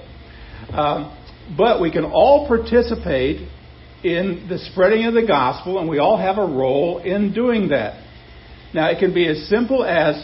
Um, 0.71 1.17
but 1.57 1.81
we 1.81 1.91
can 1.91 2.05
all 2.05 2.47
participate 2.47 3.49
in 4.03 4.45
the 4.47 4.59
spreading 4.71 5.05
of 5.05 5.13
the 5.13 5.25
gospel, 5.25 5.79
and 5.79 5.89
we 5.89 5.99
all 5.99 6.17
have 6.17 6.37
a 6.37 6.45
role 6.45 6.99
in 6.99 7.33
doing 7.33 7.69
that. 7.69 8.03
Now, 8.73 8.89
it 8.89 8.99
can 8.99 9.13
be 9.13 9.27
as 9.27 9.47
simple 9.49 9.83
as 9.83 10.23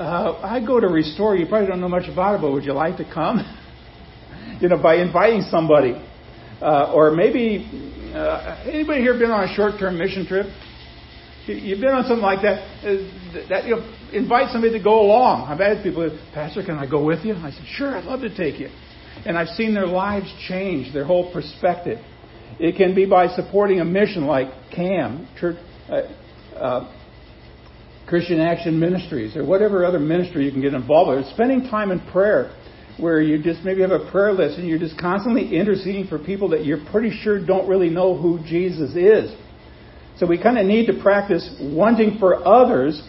uh, 0.00 0.40
I 0.42 0.64
go 0.64 0.80
to 0.80 0.88
Restore. 0.88 1.36
You 1.36 1.46
probably 1.46 1.68
don't 1.68 1.80
know 1.80 1.88
much 1.88 2.08
about 2.10 2.36
it, 2.36 2.40
but 2.40 2.52
would 2.52 2.64
you 2.64 2.72
like 2.72 2.96
to 2.96 3.04
come? 3.04 3.38
you 4.60 4.68
know, 4.68 4.82
by 4.82 4.96
inviting 4.96 5.42
somebody, 5.42 5.92
uh, 6.62 6.92
or 6.94 7.10
maybe 7.10 7.68
uh, 8.14 8.64
anybody 8.66 9.02
here 9.02 9.18
been 9.18 9.30
on 9.30 9.48
a 9.48 9.54
short-term 9.54 9.98
mission 9.98 10.26
trip? 10.26 10.46
You've 11.46 11.80
been 11.80 11.90
on 11.90 12.04
something 12.04 12.22
like 12.22 12.42
that. 12.42 12.62
Uh, 12.80 13.48
that 13.48 13.64
you 13.66 13.76
know, 13.76 13.96
invite 14.12 14.50
somebody 14.52 14.76
to 14.76 14.82
go 14.82 15.00
along. 15.00 15.48
I've 15.48 15.58
had 15.58 15.82
people, 15.82 16.08
Pastor, 16.32 16.64
can 16.64 16.76
I 16.76 16.88
go 16.88 17.04
with 17.04 17.24
you? 17.24 17.34
I 17.34 17.50
said, 17.50 17.64
Sure, 17.66 17.94
I'd 17.94 18.04
love 18.04 18.20
to 18.20 18.34
take 18.34 18.58
you. 18.58 18.68
And 19.26 19.36
I've 19.36 19.48
seen 19.48 19.74
their 19.74 19.86
lives 19.86 20.32
change, 20.48 20.94
their 20.94 21.04
whole 21.04 21.32
perspective. 21.32 21.98
It 22.58 22.76
can 22.76 22.94
be 22.94 23.04
by 23.04 23.28
supporting 23.28 23.80
a 23.80 23.84
mission 23.84 24.26
like 24.26 24.48
CAM, 24.74 25.28
Church, 25.38 25.56
uh, 25.88 26.02
uh, 26.56 26.99
Christian 28.10 28.40
Action 28.40 28.80
Ministries, 28.80 29.36
or 29.36 29.44
whatever 29.44 29.84
other 29.84 30.00
ministry 30.00 30.44
you 30.44 30.50
can 30.50 30.60
get 30.60 30.74
involved 30.74 31.16
with. 31.16 31.32
Spending 31.32 31.70
time 31.70 31.92
in 31.92 32.00
prayer, 32.10 32.52
where 32.98 33.22
you 33.22 33.40
just 33.40 33.62
maybe 33.64 33.82
have 33.82 33.92
a 33.92 34.10
prayer 34.10 34.32
list 34.32 34.58
and 34.58 34.68
you're 34.68 34.80
just 34.80 34.98
constantly 34.98 35.56
interceding 35.56 36.08
for 36.08 36.18
people 36.18 36.48
that 36.48 36.64
you're 36.64 36.84
pretty 36.90 37.16
sure 37.22 37.44
don't 37.44 37.68
really 37.68 37.88
know 37.88 38.16
who 38.16 38.40
Jesus 38.44 38.96
is. 38.96 39.32
So 40.18 40.26
we 40.26 40.42
kind 40.42 40.58
of 40.58 40.66
need 40.66 40.86
to 40.86 41.00
practice 41.00 41.48
wanting 41.60 42.18
for 42.18 42.46
others 42.46 43.00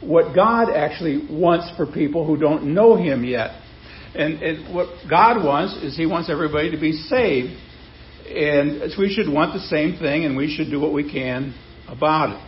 what 0.00 0.32
God 0.32 0.70
actually 0.72 1.26
wants 1.28 1.68
for 1.76 1.84
people 1.84 2.24
who 2.24 2.36
don't 2.36 2.72
know 2.72 2.96
Him 2.96 3.24
yet. 3.24 3.50
And, 4.14 4.40
and 4.42 4.74
what 4.74 4.88
God 5.10 5.44
wants 5.44 5.74
is 5.82 5.96
He 5.96 6.06
wants 6.06 6.30
everybody 6.30 6.70
to 6.70 6.80
be 6.80 6.92
saved. 6.92 7.52
And 8.28 8.92
so 8.92 9.00
we 9.00 9.12
should 9.12 9.28
want 9.28 9.54
the 9.54 9.60
same 9.60 9.98
thing 9.98 10.24
and 10.24 10.36
we 10.36 10.54
should 10.54 10.70
do 10.70 10.78
what 10.78 10.92
we 10.92 11.10
can 11.10 11.52
about 11.88 12.30
it. 12.30 12.45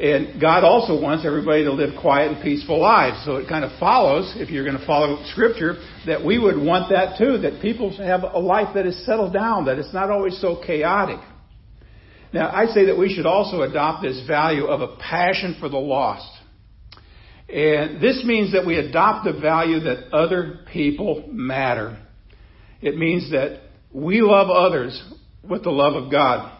And 0.00 0.40
God 0.40 0.62
also 0.62 1.00
wants 1.00 1.26
everybody 1.26 1.64
to 1.64 1.72
live 1.72 2.00
quiet 2.00 2.30
and 2.30 2.42
peaceful 2.42 2.80
lives. 2.80 3.24
So 3.24 3.36
it 3.36 3.48
kind 3.48 3.64
of 3.64 3.76
follows, 3.80 4.32
if 4.36 4.48
you're 4.48 4.64
going 4.64 4.78
to 4.78 4.86
follow 4.86 5.24
Scripture, 5.32 5.74
that 6.06 6.24
we 6.24 6.38
would 6.38 6.56
want 6.56 6.90
that 6.90 7.18
too, 7.18 7.38
that 7.38 7.60
people 7.60 7.96
have 7.96 8.22
a 8.22 8.38
life 8.38 8.74
that 8.74 8.86
is 8.86 9.04
settled 9.04 9.32
down, 9.32 9.64
that 9.64 9.78
it's 9.78 9.92
not 9.92 10.08
always 10.08 10.40
so 10.40 10.62
chaotic. 10.64 11.18
Now, 12.32 12.48
I 12.50 12.66
say 12.66 12.86
that 12.86 12.98
we 12.98 13.12
should 13.12 13.26
also 13.26 13.62
adopt 13.62 14.02
this 14.02 14.24
value 14.26 14.66
of 14.66 14.82
a 14.82 14.96
passion 14.98 15.56
for 15.58 15.68
the 15.68 15.78
lost. 15.78 16.30
And 17.48 18.00
this 18.00 18.22
means 18.24 18.52
that 18.52 18.66
we 18.66 18.76
adopt 18.76 19.24
the 19.24 19.40
value 19.40 19.80
that 19.80 20.12
other 20.12 20.60
people 20.72 21.24
matter. 21.32 21.98
It 22.82 22.96
means 22.96 23.30
that 23.32 23.62
we 23.92 24.20
love 24.20 24.48
others 24.48 25.02
with 25.42 25.64
the 25.64 25.70
love 25.70 25.94
of 25.94 26.10
God. 26.10 26.57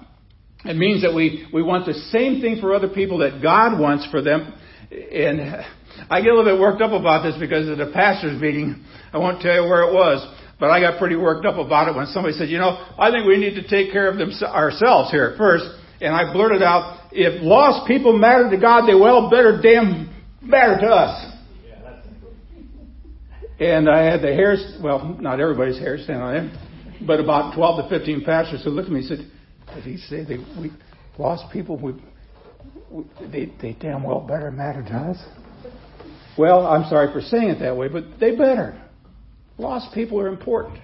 It 0.64 0.76
means 0.76 1.02
that 1.02 1.14
we, 1.14 1.46
we 1.52 1.62
want 1.62 1.86
the 1.86 1.94
same 1.94 2.40
thing 2.40 2.60
for 2.60 2.74
other 2.74 2.88
people 2.88 3.18
that 3.18 3.40
God 3.42 3.78
wants 3.78 4.06
for 4.10 4.20
them. 4.20 4.52
And 4.90 5.64
I 6.10 6.20
get 6.20 6.30
a 6.30 6.34
little 6.34 6.44
bit 6.44 6.60
worked 6.60 6.82
up 6.82 6.92
about 6.92 7.22
this 7.22 7.36
because 7.38 7.68
at 7.68 7.80
a 7.80 7.92
pastor's 7.92 8.40
meeting, 8.40 8.84
I 9.12 9.18
won't 9.18 9.40
tell 9.40 9.54
you 9.54 9.62
where 9.62 9.82
it 9.88 9.94
was, 9.94 10.18
but 10.58 10.70
I 10.70 10.80
got 10.80 10.98
pretty 10.98 11.16
worked 11.16 11.46
up 11.46 11.56
about 11.56 11.88
it 11.88 11.94
when 11.94 12.06
somebody 12.06 12.34
said, 12.34 12.48
you 12.48 12.58
know, 12.58 12.86
I 12.98 13.10
think 13.10 13.26
we 13.26 13.36
need 13.36 13.54
to 13.54 13.68
take 13.68 13.92
care 13.92 14.10
of 14.10 14.18
them 14.18 14.32
ourselves 14.42 15.10
here 15.10 15.34
first. 15.38 15.64
And 16.00 16.14
I 16.14 16.32
blurted 16.32 16.62
out, 16.62 17.08
if 17.12 17.42
lost 17.42 17.86
people 17.86 18.16
matter 18.16 18.50
to 18.50 18.56
God, 18.56 18.86
they 18.86 18.94
well 18.94 19.30
better 19.30 19.60
damn 19.62 20.14
matter 20.42 20.80
to 20.80 20.86
us. 20.86 21.34
And 23.60 23.88
I 23.88 24.04
had 24.04 24.22
the 24.22 24.28
hairs, 24.28 24.78
well, 24.82 25.16
not 25.20 25.40
everybody's 25.40 25.78
hair 25.78 25.98
stand 25.98 26.22
on 26.22 26.36
it. 26.36 27.06
but 27.06 27.18
about 27.18 27.54
12 27.56 27.90
to 27.90 27.98
15 27.98 28.24
pastors 28.24 28.62
who 28.62 28.70
looked 28.70 28.86
at 28.86 28.92
me 28.92 29.00
and 29.00 29.08
said, 29.08 29.30
Did 29.74 29.84
he 29.84 29.96
say 29.96 30.24
they, 30.24 30.38
we 30.60 30.70
lost 31.18 31.52
people? 31.52 31.76
We, 31.76 31.92
we, 32.90 33.04
they, 33.30 33.52
they 33.60 33.76
damn 33.80 34.02
well 34.02 34.20
better 34.20 34.50
matter 34.50 34.82
to 34.82 34.94
us. 34.94 35.18
Well, 36.38 36.66
I'm 36.66 36.88
sorry 36.88 37.12
for 37.12 37.20
saying 37.20 37.50
it 37.50 37.58
that 37.60 37.76
way, 37.76 37.88
but 37.88 38.04
they 38.20 38.36
better. 38.36 38.80
Lost 39.58 39.92
people 39.92 40.20
are 40.20 40.28
important. 40.28 40.78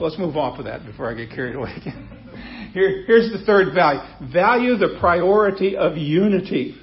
let's 0.00 0.18
move 0.18 0.36
on 0.36 0.56
for 0.56 0.62
that 0.62 0.86
before 0.86 1.10
I 1.10 1.14
get 1.14 1.30
carried 1.30 1.54
away 1.54 1.74
again. 1.76 2.08
Here, 2.72 3.04
here's 3.06 3.30
the 3.32 3.44
third 3.44 3.74
value. 3.74 4.00
Value 4.32 4.76
the 4.76 4.96
priority 5.00 5.76
of 5.76 5.96
unity. 5.96 6.76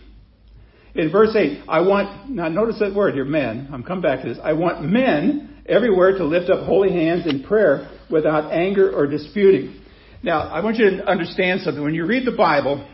In 0.96 1.12
verse 1.12 1.36
8, 1.36 1.63
I 1.67 1.82
want, 1.82 2.29
now 2.29 2.50
notice 2.50 2.79
that 2.79 2.93
word 2.93 3.15
here, 3.15 3.25
men. 3.25 3.70
I'm 3.72 3.84
coming 3.84 4.01
back 4.01 4.22
to 4.22 4.29
this. 4.29 4.38
I 4.43 4.53
want 4.53 4.84
men 4.84 5.62
everywhere 5.67 6.17
to 6.17 6.24
lift 6.24 6.50
up 6.51 6.65
holy 6.65 6.91
hands 6.91 7.25
in 7.25 7.43
prayer 7.43 7.89
without 8.10 8.51
anger 8.51 8.91
or 8.91 9.08
disputing. 9.08 9.83
Now, 10.24 10.44
I 10.44 10.63
want 10.63 10.77
you 10.77 10.89
to 10.89 11.06
understand 11.06 11.62
something. 11.62 11.84
When 11.84 11.94
you 11.94 12.06
read 12.06 12.25
the 12.25 12.32
Bible, 12.32 12.88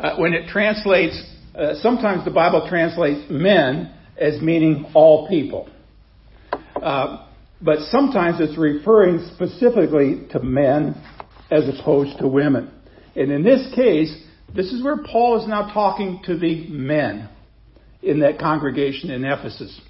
uh, 0.00 0.16
when 0.16 0.34
it 0.34 0.48
translates, 0.48 1.22
uh, 1.54 1.74
sometimes 1.74 2.24
the 2.24 2.32
Bible 2.32 2.66
translates 2.68 3.30
men 3.30 3.94
as 4.20 4.42
meaning 4.42 4.90
all 4.94 5.28
people. 5.28 5.68
Uh, 6.74 7.24
but 7.62 7.78
sometimes 7.90 8.40
it's 8.40 8.58
referring 8.58 9.30
specifically 9.32 10.26
to 10.32 10.40
men 10.40 11.00
as 11.52 11.68
opposed 11.68 12.18
to 12.18 12.26
women. 12.26 12.72
And 13.14 13.30
in 13.30 13.44
this 13.44 13.72
case, 13.76 14.12
this 14.52 14.72
is 14.72 14.82
where 14.82 14.96
Paul 14.96 15.40
is 15.40 15.46
now 15.46 15.72
talking 15.72 16.20
to 16.24 16.36
the 16.36 16.66
men 16.68 17.28
in 18.02 18.20
that 18.20 18.40
congregation 18.40 19.12
in 19.12 19.24
Ephesus. 19.24 19.80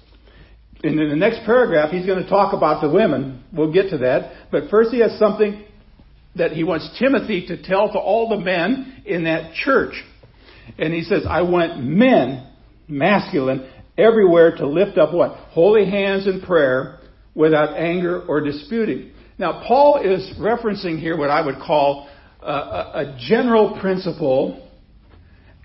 And 0.83 0.99
in 0.99 1.09
the 1.09 1.15
next 1.15 1.43
paragraph, 1.43 1.89
he's 1.89 2.05
going 2.05 2.23
to 2.23 2.29
talk 2.29 2.53
about 2.53 2.81
the 2.83 2.89
women. 2.89 3.43
We'll 3.51 3.73
get 3.73 3.89
to 3.89 3.97
that. 3.99 4.51
But 4.51 4.69
first, 4.69 4.91
he 4.91 4.99
has 4.99 5.17
something 5.17 5.65
that 6.35 6.51
he 6.51 6.63
wants 6.63 6.97
Timothy 6.99 7.47
to 7.47 7.61
tell 7.61 7.91
to 7.91 7.99
all 7.99 8.29
the 8.29 8.39
men 8.39 9.03
in 9.05 9.23
that 9.23 9.53
church. 9.53 9.93
And 10.77 10.93
he 10.93 11.03
says, 11.03 11.25
I 11.27 11.41
want 11.41 11.83
men, 11.83 12.47
masculine, 12.87 13.69
everywhere 13.97 14.55
to 14.57 14.67
lift 14.67 14.97
up 14.97 15.13
what? 15.13 15.31
Holy 15.49 15.89
hands 15.89 16.27
in 16.27 16.41
prayer 16.41 16.99
without 17.35 17.75
anger 17.75 18.21
or 18.21 18.41
disputing. 18.41 19.11
Now, 19.37 19.63
Paul 19.67 20.01
is 20.03 20.33
referencing 20.39 20.99
here 20.99 21.17
what 21.17 21.29
I 21.29 21.45
would 21.45 21.55
call 21.55 22.09
a, 22.41 22.45
a 22.45 23.17
general 23.27 23.79
principle 23.79 24.69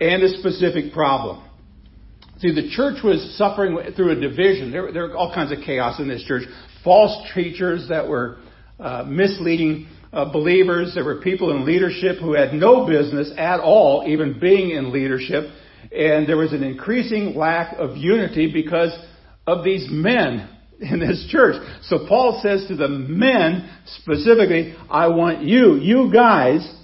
and 0.00 0.22
a 0.22 0.28
specific 0.38 0.92
problem. 0.92 1.48
See, 2.38 2.52
the 2.52 2.68
church 2.70 3.02
was 3.02 3.36
suffering 3.38 3.78
through 3.96 4.10
a 4.10 4.20
division. 4.20 4.70
There, 4.70 4.92
there 4.92 5.08
were 5.08 5.16
all 5.16 5.32
kinds 5.34 5.52
of 5.52 5.58
chaos 5.64 6.00
in 6.00 6.08
this 6.08 6.24
church. 6.24 6.42
False 6.82 7.30
teachers 7.34 7.88
that 7.88 8.08
were 8.08 8.38
uh, 8.78 9.04
misleading 9.06 9.88
uh, 10.14 10.32
believers. 10.32 10.92
There 10.94 11.04
were 11.04 11.20
people 11.20 11.50
in 11.50 11.64
leadership 11.64 12.18
who 12.18 12.34
had 12.34 12.54
no 12.54 12.86
business 12.86 13.32
at 13.36 13.60
all 13.60 14.04
even 14.06 14.38
being 14.38 14.70
in 14.70 14.92
leadership. 14.92 15.44
And 15.92 16.28
there 16.28 16.36
was 16.36 16.52
an 16.52 16.62
increasing 16.62 17.34
lack 17.34 17.76
of 17.78 17.96
unity 17.96 18.52
because 18.52 18.96
of 19.46 19.64
these 19.64 19.86
men 19.90 20.48
in 20.80 21.00
this 21.00 21.26
church. 21.30 21.56
So 21.82 22.06
Paul 22.08 22.40
says 22.42 22.66
to 22.68 22.76
the 22.76 22.88
men 22.88 23.70
specifically, 23.86 24.74
I 24.90 25.08
want 25.08 25.42
you, 25.42 25.74
you 25.76 26.12
guys, 26.12 26.74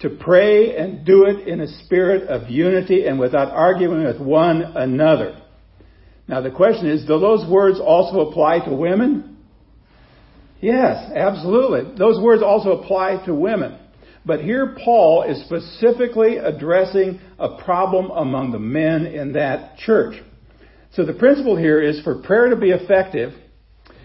to 0.00 0.10
pray 0.10 0.76
and 0.76 1.06
do 1.06 1.26
it 1.26 1.46
in 1.46 1.60
a 1.60 1.68
spirit 1.84 2.28
of 2.28 2.50
unity 2.50 3.06
and 3.06 3.20
without 3.20 3.52
arguing 3.52 4.04
with 4.04 4.20
one 4.20 4.62
another. 4.62 5.40
Now 6.26 6.40
the 6.40 6.50
question 6.50 6.88
is, 6.88 7.02
do 7.02 7.18
those 7.20 7.48
words 7.48 7.78
also 7.80 8.28
apply 8.28 8.64
to 8.64 8.74
women? 8.74 9.31
Yes, 10.62 11.10
absolutely. 11.12 11.96
Those 11.98 12.22
words 12.22 12.40
also 12.42 12.80
apply 12.80 13.26
to 13.26 13.34
women. 13.34 13.78
But 14.24 14.40
here 14.40 14.76
Paul 14.84 15.24
is 15.24 15.44
specifically 15.44 16.36
addressing 16.36 17.20
a 17.38 17.60
problem 17.62 18.10
among 18.12 18.52
the 18.52 18.60
men 18.60 19.06
in 19.06 19.32
that 19.32 19.76
church. 19.78 20.14
So 20.92 21.04
the 21.04 21.14
principle 21.14 21.56
here 21.56 21.82
is 21.82 22.00
for 22.02 22.22
prayer 22.22 22.50
to 22.50 22.56
be 22.56 22.70
effective, 22.70 23.32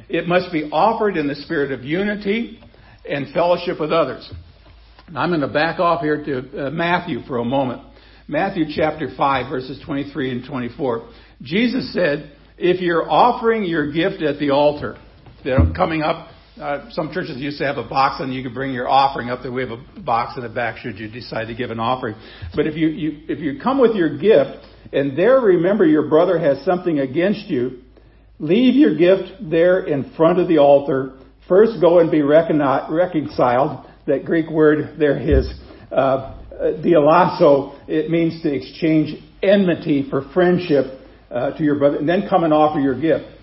it 0.10 0.28
must 0.28 0.52
be 0.52 0.70
offered 0.72 1.16
in 1.16 1.28
the 1.28 1.36
spirit 1.36 1.72
of 1.72 1.84
unity 1.84 2.60
and 3.08 3.32
fellowship 3.34 3.80
with 3.80 3.92
others. 3.92 4.28
I'm 5.16 5.30
going 5.30 5.42
to 5.42 5.48
back 5.48 5.80
off 5.80 6.02
here 6.02 6.24
to 6.26 6.68
uh, 6.68 6.70
Matthew 6.72 7.22
for 7.28 7.38
a 7.38 7.46
moment. 7.46 7.84
Matthew 8.28 8.66
chapter 8.76 9.10
5 9.16 9.50
verses 9.50 9.82
23 9.86 10.32
and 10.32 10.46
24. 10.46 11.10
Jesus 11.44 11.94
said, 11.94 12.36
if 12.58 12.82
you're 12.82 13.10
offering 13.10 13.64
your 13.64 13.92
gift 13.92 14.24
at 14.24 14.40
the 14.40 14.50
altar, 14.50 14.98
they're 15.44 15.72
coming 15.76 16.02
up, 16.02 16.30
uh, 16.60 16.90
some 16.92 17.12
churches 17.12 17.38
used 17.38 17.60
to 17.60 17.66
have 17.66 17.78
a 17.78 17.88
box 17.88 18.22
and 18.22 18.34
you 18.34 18.44
could 18.44 18.54
bring 18.54 18.74
your 18.74 18.88
offering 18.88 19.30
up 19.30 19.42
there. 19.44 19.52
We 19.52 19.62
have 19.62 19.72
a 19.72 20.02
box 20.02 20.38
in 20.38 20.44
the 20.44 20.50
back 20.50 20.78
should 20.78 20.98
you 20.98 21.08
decide 21.08 21.46
to 21.46 21.56
give 21.56 21.72
an 21.72 21.80
offering. 21.80 22.16
But 22.56 22.68
if 22.68 22.76
you, 22.76 22.88
you 22.88 23.20
if 23.28 23.40
you 23.40 23.60
come 23.62 23.80
with 23.80 23.96
your 23.96 24.18
gift 24.18 24.66
and 24.92 25.18
there 25.18 25.40
remember 25.40 25.86
your 25.86 26.10
brother 26.10 26.40
has 26.40 26.64
something 26.66 27.00
against 27.00 27.48
you, 27.48 27.84
leave 28.40 28.76
your 28.76 28.96
gift 28.96 29.50
there 29.50 29.86
in 29.86 30.14
front 30.16 30.40
of 30.40 30.48
the 30.48 30.58
altar. 30.58 31.20
First 31.48 31.80
go 31.82 32.00
and 32.00 32.10
be 32.10 32.22
reconciled. 32.22 33.86
That 34.08 34.26
Greek 34.26 34.50
word 34.50 34.96
there 34.98 35.18
is 35.18 35.54
uh, 35.92 36.38
dialasso. 36.52 37.78
It 37.88 38.10
means 38.10 38.42
to 38.42 38.54
exchange 38.54 39.22
enmity 39.44 40.08
for 40.10 40.30
friendship 40.34 41.02
uh, 41.30 41.52
to 41.58 41.64
your 41.64 41.78
brother, 41.78 41.98
and 41.98 42.08
then 42.08 42.28
come 42.30 42.44
and 42.44 42.54
offer 42.54 42.80
your 42.80 43.00
gift. 43.00 43.37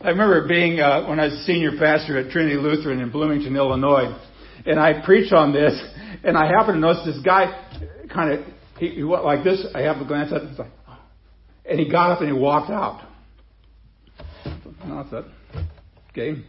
I 0.00 0.10
remember 0.10 0.46
being 0.46 0.78
uh, 0.78 1.06
when 1.06 1.18
I 1.18 1.24
was 1.24 1.34
a 1.34 1.42
senior 1.42 1.72
pastor 1.76 2.18
at 2.18 2.30
Trinity 2.30 2.56
Lutheran 2.56 3.00
in 3.00 3.10
Bloomington, 3.10 3.56
Illinois, 3.56 4.16
and 4.64 4.78
I 4.78 5.04
preached 5.04 5.32
on 5.32 5.52
this, 5.52 5.72
and 6.22 6.36
I 6.36 6.46
happened 6.46 6.76
to 6.76 6.80
notice 6.80 7.04
this 7.04 7.18
guy 7.24 7.68
kind 8.12 8.32
of 8.32 8.46
he, 8.78 8.90
he 8.90 9.02
went 9.02 9.24
like 9.24 9.42
this. 9.42 9.66
I 9.74 9.80
have 9.80 9.96
a 9.98 10.04
glance 10.04 10.32
at 10.32 10.42
him. 10.42 10.72
And 11.68 11.80
he 11.80 11.90
got 11.90 12.12
up 12.12 12.20
and 12.20 12.28
he 12.28 12.32
walked 12.32 12.70
out. 12.70 13.06
No, 14.86 15.02
that's 15.02 15.26
it. 15.26 15.66
Okay. 16.10 16.42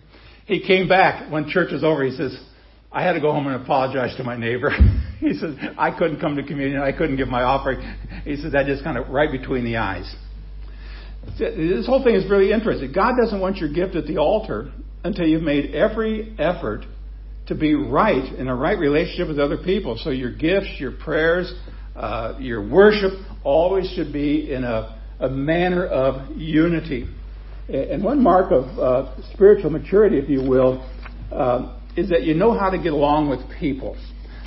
He 0.45 0.65
came 0.65 0.87
back 0.87 1.31
when 1.31 1.49
church 1.49 1.71
was 1.71 1.83
over. 1.83 2.03
He 2.03 2.15
says, 2.15 2.39
I 2.91 3.03
had 3.03 3.13
to 3.13 3.19
go 3.19 3.31
home 3.31 3.47
and 3.47 3.61
apologize 3.61 4.15
to 4.17 4.23
my 4.23 4.37
neighbor. 4.37 4.71
he 5.19 5.33
says, 5.33 5.55
I 5.77 5.91
couldn't 5.97 6.19
come 6.19 6.35
to 6.35 6.43
communion. 6.43 6.81
I 6.81 6.91
couldn't 6.91 7.17
give 7.17 7.27
my 7.27 7.43
offering. 7.43 7.81
He 8.23 8.35
said, 8.37 8.53
that 8.53 8.67
just 8.67 8.83
kind 8.83 8.97
of 8.97 9.09
right 9.09 9.31
between 9.31 9.65
the 9.65 9.77
eyes. 9.77 10.15
This 11.37 11.85
whole 11.85 12.03
thing 12.03 12.15
is 12.15 12.29
really 12.29 12.51
interesting. 12.51 12.91
God 12.91 13.13
doesn't 13.21 13.39
want 13.39 13.57
your 13.57 13.71
gift 13.71 13.95
at 13.95 14.05
the 14.05 14.17
altar 14.17 14.71
until 15.03 15.27
you've 15.27 15.43
made 15.43 15.75
every 15.75 16.35
effort 16.39 16.85
to 17.47 17.55
be 17.55 17.75
right 17.75 18.33
in 18.33 18.47
a 18.47 18.55
right 18.55 18.77
relationship 18.77 19.27
with 19.27 19.39
other 19.39 19.57
people. 19.57 19.99
So 20.03 20.09
your 20.09 20.31
gifts, 20.35 20.79
your 20.79 20.91
prayers, 20.91 21.53
uh, 21.95 22.35
your 22.39 22.67
worship 22.67 23.13
always 23.43 23.89
should 23.95 24.13
be 24.13 24.51
in 24.51 24.63
a 24.63 24.99
a 25.19 25.29
manner 25.29 25.85
of 25.85 26.35
unity. 26.37 27.07
And 27.67 28.03
one 28.03 28.23
mark 28.23 28.51
of 28.51 28.79
uh, 28.79 29.21
spiritual 29.33 29.69
maturity, 29.69 30.17
if 30.17 30.29
you 30.29 30.41
will, 30.41 30.89
uh, 31.31 31.77
is 31.95 32.09
that 32.09 32.23
you 32.23 32.33
know 32.33 32.57
how 32.57 32.69
to 32.69 32.77
get 32.77 32.93
along 32.93 33.29
with 33.29 33.39
people. 33.59 33.97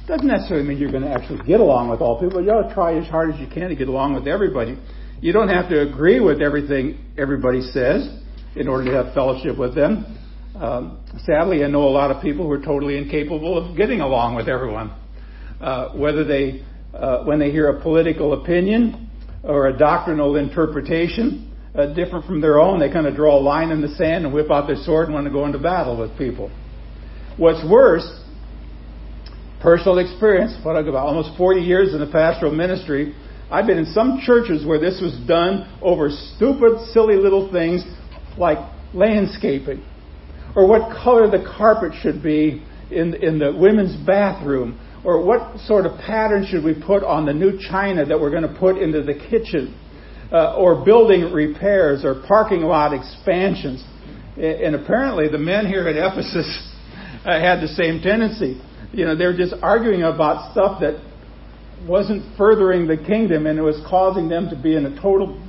Doesn't 0.09 0.27
necessarily 0.27 0.67
mean 0.67 0.79
you're 0.79 0.91
going 0.91 1.05
to 1.05 1.13
actually 1.13 1.47
get 1.47 1.61
along 1.61 1.91
with 1.91 2.01
all 2.01 2.19
people. 2.19 2.43
You 2.43 2.51
ought 2.51 2.69
to 2.69 2.75
try 2.75 2.99
as 2.99 3.07
hard 3.07 3.33
as 3.33 3.39
you 3.39 3.47
can 3.47 3.69
to 3.69 3.77
get 3.77 3.87
along 3.87 4.15
with 4.15 4.27
everybody. 4.27 4.77
You 5.23 5.33
don't 5.33 5.49
have 5.49 5.69
to 5.69 5.81
agree 5.81 6.19
with 6.19 6.43
everything 6.43 6.99
everybody 7.17 7.63
says 7.63 8.09
in 8.57 8.67
order 8.67 8.91
to 8.91 9.05
have 9.05 9.15
fellowship 9.15 9.57
with 9.57 9.73
them. 9.73 10.19
Um, 10.57 10.99
sadly, 11.25 11.65
I 11.65 11.69
know 11.69 11.85
a 11.85 11.95
lot 11.95 12.11
of 12.11 12.21
people 12.21 12.45
who 12.45 12.51
are 12.51 12.61
totally 12.61 12.99
incapable 12.99 13.57
of 13.57 13.77
getting 13.77 14.01
along 14.01 14.35
with 14.35 14.49
everyone. 14.49 14.93
Uh, 15.61 15.91
whether 15.91 16.25
they, 16.25 16.65
uh, 16.93 17.23
when 17.23 17.39
they 17.39 17.53
hear 17.53 17.69
a 17.69 17.81
political 17.81 18.43
opinion, 18.43 19.09
or 19.45 19.69
a 19.69 19.79
doctrinal 19.79 20.35
interpretation 20.35 21.53
uh, 21.75 21.87
different 21.95 22.27
from 22.27 22.41
their 22.41 22.61
own. 22.61 22.81
They 22.81 22.91
kind 22.91 23.07
of 23.07 23.15
draw 23.15 23.39
a 23.39 23.41
line 23.41 23.71
in 23.71 23.81
the 23.81 23.95
sand 23.95 24.25
and 24.25 24.35
whip 24.35 24.51
out 24.51 24.67
their 24.67 24.77
sword 24.77 25.07
and 25.07 25.15
want 25.15 25.27
to 25.27 25.33
go 25.33 25.47
into 25.47 25.59
battle 25.59 25.99
with 25.99 26.17
people. 26.19 26.51
What's 27.37 27.65
worse, 27.69 28.07
personal 29.61 29.99
experience, 29.99 30.55
what 30.65 30.77
about 30.77 31.07
almost 31.07 31.37
40 31.37 31.61
years 31.61 31.95
in 31.95 32.01
the 32.01 32.11
pastoral 32.11 32.53
ministry, 32.53 33.15
I've 33.53 33.67
been 33.67 33.77
in 33.77 33.93
some 33.93 34.21
churches 34.25 34.65
where 34.65 34.81
this 34.81 34.99
was 35.03 35.15
done 35.29 35.71
over 35.83 36.09
stupid, 36.09 36.81
silly 36.93 37.17
little 37.17 37.53
things 37.53 37.85
like 38.39 38.57
landscaping 38.95 39.85
or 40.57 40.67
what 40.67 40.97
color 41.03 41.31
the 41.31 41.45
carpet 41.57 41.93
should 42.01 42.23
be 42.23 42.65
in, 42.91 43.15
in 43.15 43.39
the 43.39 43.55
women's 43.55 43.95
bathroom 44.07 44.81
or 45.05 45.23
what 45.25 45.59
sort 45.61 45.85
of 45.85 45.99
pattern 45.99 46.47
should 46.49 46.65
we 46.65 46.75
put 46.75 47.03
on 47.05 47.27
the 47.27 47.33
new 47.35 47.59
china 47.59 48.07
that 48.07 48.19
we're 48.19 48.31
going 48.31 48.43
to 48.43 48.57
put 48.59 48.79
into 48.79 49.03
the 49.03 49.15
kitchen? 49.15 49.79
Uh, 50.33 50.57
or 50.57 50.83
building 50.83 51.31
repairs 51.31 52.07
or 52.07 52.23
parking 52.27 52.63
lot 52.63 52.95
expansions. 52.95 53.85
And 54.39 54.75
apparently 54.75 55.29
the 55.29 55.37
men 55.37 55.67
here 55.67 55.87
at 55.89 55.97
Ephesus 55.97 56.49
uh, 57.27 57.39
had 57.39 57.61
the 57.61 57.69
same 57.69 58.01
tendency. 58.01 58.59
You 58.93 59.05
know, 59.05 59.15
they 59.15 59.27
were 59.27 59.37
just 59.37 59.53
arguing 59.63 60.05
about 60.05 60.53
stuff 60.53 60.81
that 60.81 61.12
wasn't 61.87 62.37
furthering 62.37 62.87
the 62.87 62.97
kingdom 62.97 63.47
and 63.47 63.59
it 63.59 63.63
was 63.63 63.81
causing 63.89 64.29
them 64.29 64.49
to 64.51 64.61
be 64.61 64.77
in 64.77 64.87
a 64.87 65.01
total 65.01 65.41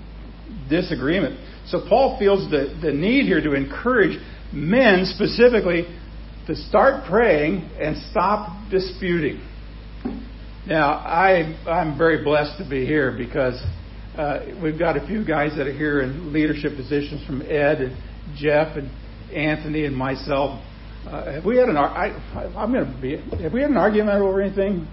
disagreement. 0.69 1.39
So 1.67 1.81
Paul 1.87 2.17
feels 2.19 2.49
the, 2.49 2.77
the 2.81 2.91
need 2.91 3.25
here 3.25 3.41
to 3.41 3.53
encourage 3.53 4.17
men 4.51 5.05
specifically 5.05 5.85
to 6.47 6.55
start 6.55 7.05
praying 7.09 7.69
and 7.79 7.95
stop 8.11 8.69
disputing. 8.69 9.41
Now, 10.67 10.91
I, 10.91 11.57
I'm 11.67 11.97
very 11.97 12.23
blessed 12.23 12.57
to 12.61 12.69
be 12.69 12.85
here 12.85 13.15
because 13.17 13.61
uh, 14.17 14.45
we've 14.61 14.77
got 14.77 14.97
a 14.97 15.05
few 15.07 15.25
guys 15.25 15.57
that 15.57 15.67
are 15.67 15.73
here 15.73 16.01
in 16.01 16.31
leadership 16.31 16.75
positions 16.75 17.25
from 17.25 17.41
Ed 17.41 17.81
and 17.81 17.97
Jeff 18.37 18.77
and 18.77 18.89
Anthony 19.33 19.85
and 19.85 19.95
myself. 19.95 20.61
Uh, 21.07 21.33
have 21.33 21.45
we 21.45 21.57
had 21.57 21.67
an 21.67 21.75
I, 21.75 22.15
I'm 22.55 22.71
going 22.71 22.85
to 22.85 23.01
be 23.01 23.17
have 23.41 23.51
we 23.51 23.61
had 23.61 23.71
an 23.71 23.77
argument 23.77 24.21
over 24.21 24.41
anything? 24.41 24.87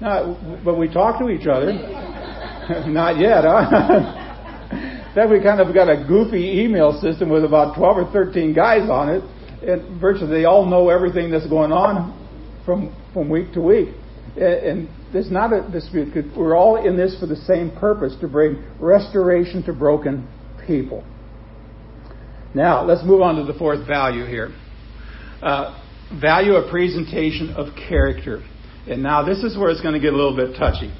No, 0.00 0.60
but 0.64 0.78
we 0.78 0.88
talk 0.88 1.18
to 1.20 1.28
each 1.28 1.46
other. 1.46 1.72
Not 2.86 3.18
yet, 3.18 3.44
huh? 3.44 5.10
then 5.14 5.30
we 5.30 5.42
kind 5.42 5.60
of 5.60 5.74
got 5.74 5.88
a 5.88 6.04
goofy 6.06 6.60
email 6.62 7.00
system 7.00 7.30
with 7.30 7.44
about 7.44 7.76
12 7.76 7.96
or 7.96 8.12
13 8.12 8.54
guys 8.54 8.88
on 8.90 9.08
it, 9.08 9.22
and 9.68 10.00
virtually 10.00 10.30
they 10.30 10.44
all 10.44 10.64
know 10.66 10.88
everything 10.88 11.30
that's 11.30 11.48
going 11.48 11.72
on 11.72 12.14
from 12.64 12.94
from 13.12 13.28
week 13.28 13.52
to 13.54 13.60
week. 13.60 13.88
And 14.36 14.88
there's 15.12 15.30
not 15.30 15.52
a 15.52 15.68
dispute. 15.70 16.14
We're 16.36 16.56
all 16.56 16.76
in 16.76 16.96
this 16.96 17.18
for 17.18 17.26
the 17.26 17.36
same 17.36 17.70
purpose 17.72 18.14
to 18.20 18.28
bring 18.28 18.62
restoration 18.78 19.62
to 19.64 19.72
broken 19.72 20.28
people. 20.66 21.04
Now, 22.54 22.84
let's 22.84 23.04
move 23.04 23.20
on 23.20 23.36
to 23.36 23.50
the 23.50 23.58
fourth 23.58 23.86
value 23.86 24.26
here. 24.26 24.54
Uh, 25.42 25.80
value 26.20 26.54
a 26.54 26.70
presentation 26.70 27.50
of 27.50 27.74
character. 27.88 28.42
And 28.86 29.02
now 29.02 29.24
this 29.24 29.38
is 29.42 29.56
where 29.56 29.70
it's 29.70 29.80
going 29.80 29.94
to 29.94 30.00
get 30.00 30.12
a 30.12 30.16
little 30.16 30.36
bit 30.36 30.56
touchy. 30.56 30.92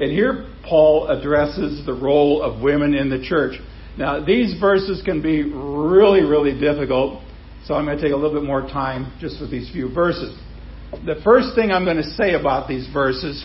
And 0.00 0.12
here 0.12 0.46
Paul 0.68 1.08
addresses 1.08 1.84
the 1.86 1.92
role 1.92 2.42
of 2.42 2.62
women 2.62 2.94
in 2.94 3.10
the 3.10 3.22
church. 3.22 3.60
Now, 3.96 4.24
these 4.24 4.58
verses 4.60 5.02
can 5.04 5.22
be 5.22 5.42
really, 5.42 6.22
really 6.22 6.58
difficult, 6.58 7.20
so 7.64 7.74
I'm 7.74 7.84
going 7.84 7.96
to 7.96 8.02
take 8.02 8.12
a 8.12 8.16
little 8.16 8.40
bit 8.40 8.46
more 8.46 8.62
time 8.62 9.12
just 9.20 9.40
with 9.40 9.50
these 9.50 9.68
few 9.72 9.92
verses. 9.92 10.38
The 11.04 11.20
first 11.24 11.56
thing 11.56 11.72
I'm 11.72 11.84
going 11.84 11.96
to 11.96 12.10
say 12.10 12.34
about 12.34 12.68
these 12.68 12.88
verses 12.92 13.44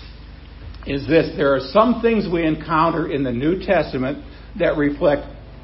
is 0.85 1.07
this 1.07 1.35
there 1.35 1.55
are 1.55 1.59
some 1.59 2.01
things 2.01 2.27
we 2.31 2.45
encounter 2.45 3.11
in 3.11 3.23
the 3.23 3.31
New 3.31 3.59
Testament 3.65 4.23
that 4.59 4.77
reflect 4.77 5.23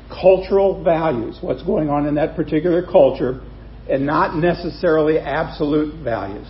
cultural 0.10 0.84
values, 0.84 1.38
what's 1.42 1.62
going 1.64 1.90
on 1.90 2.08
in 2.08 2.16
that 2.16 2.36
particular 2.36 2.84
culture, 2.84 3.42
and 3.88 4.06
not 4.06 4.36
necessarily 4.36 5.20
absolute 5.20 6.04
values. 6.04 6.48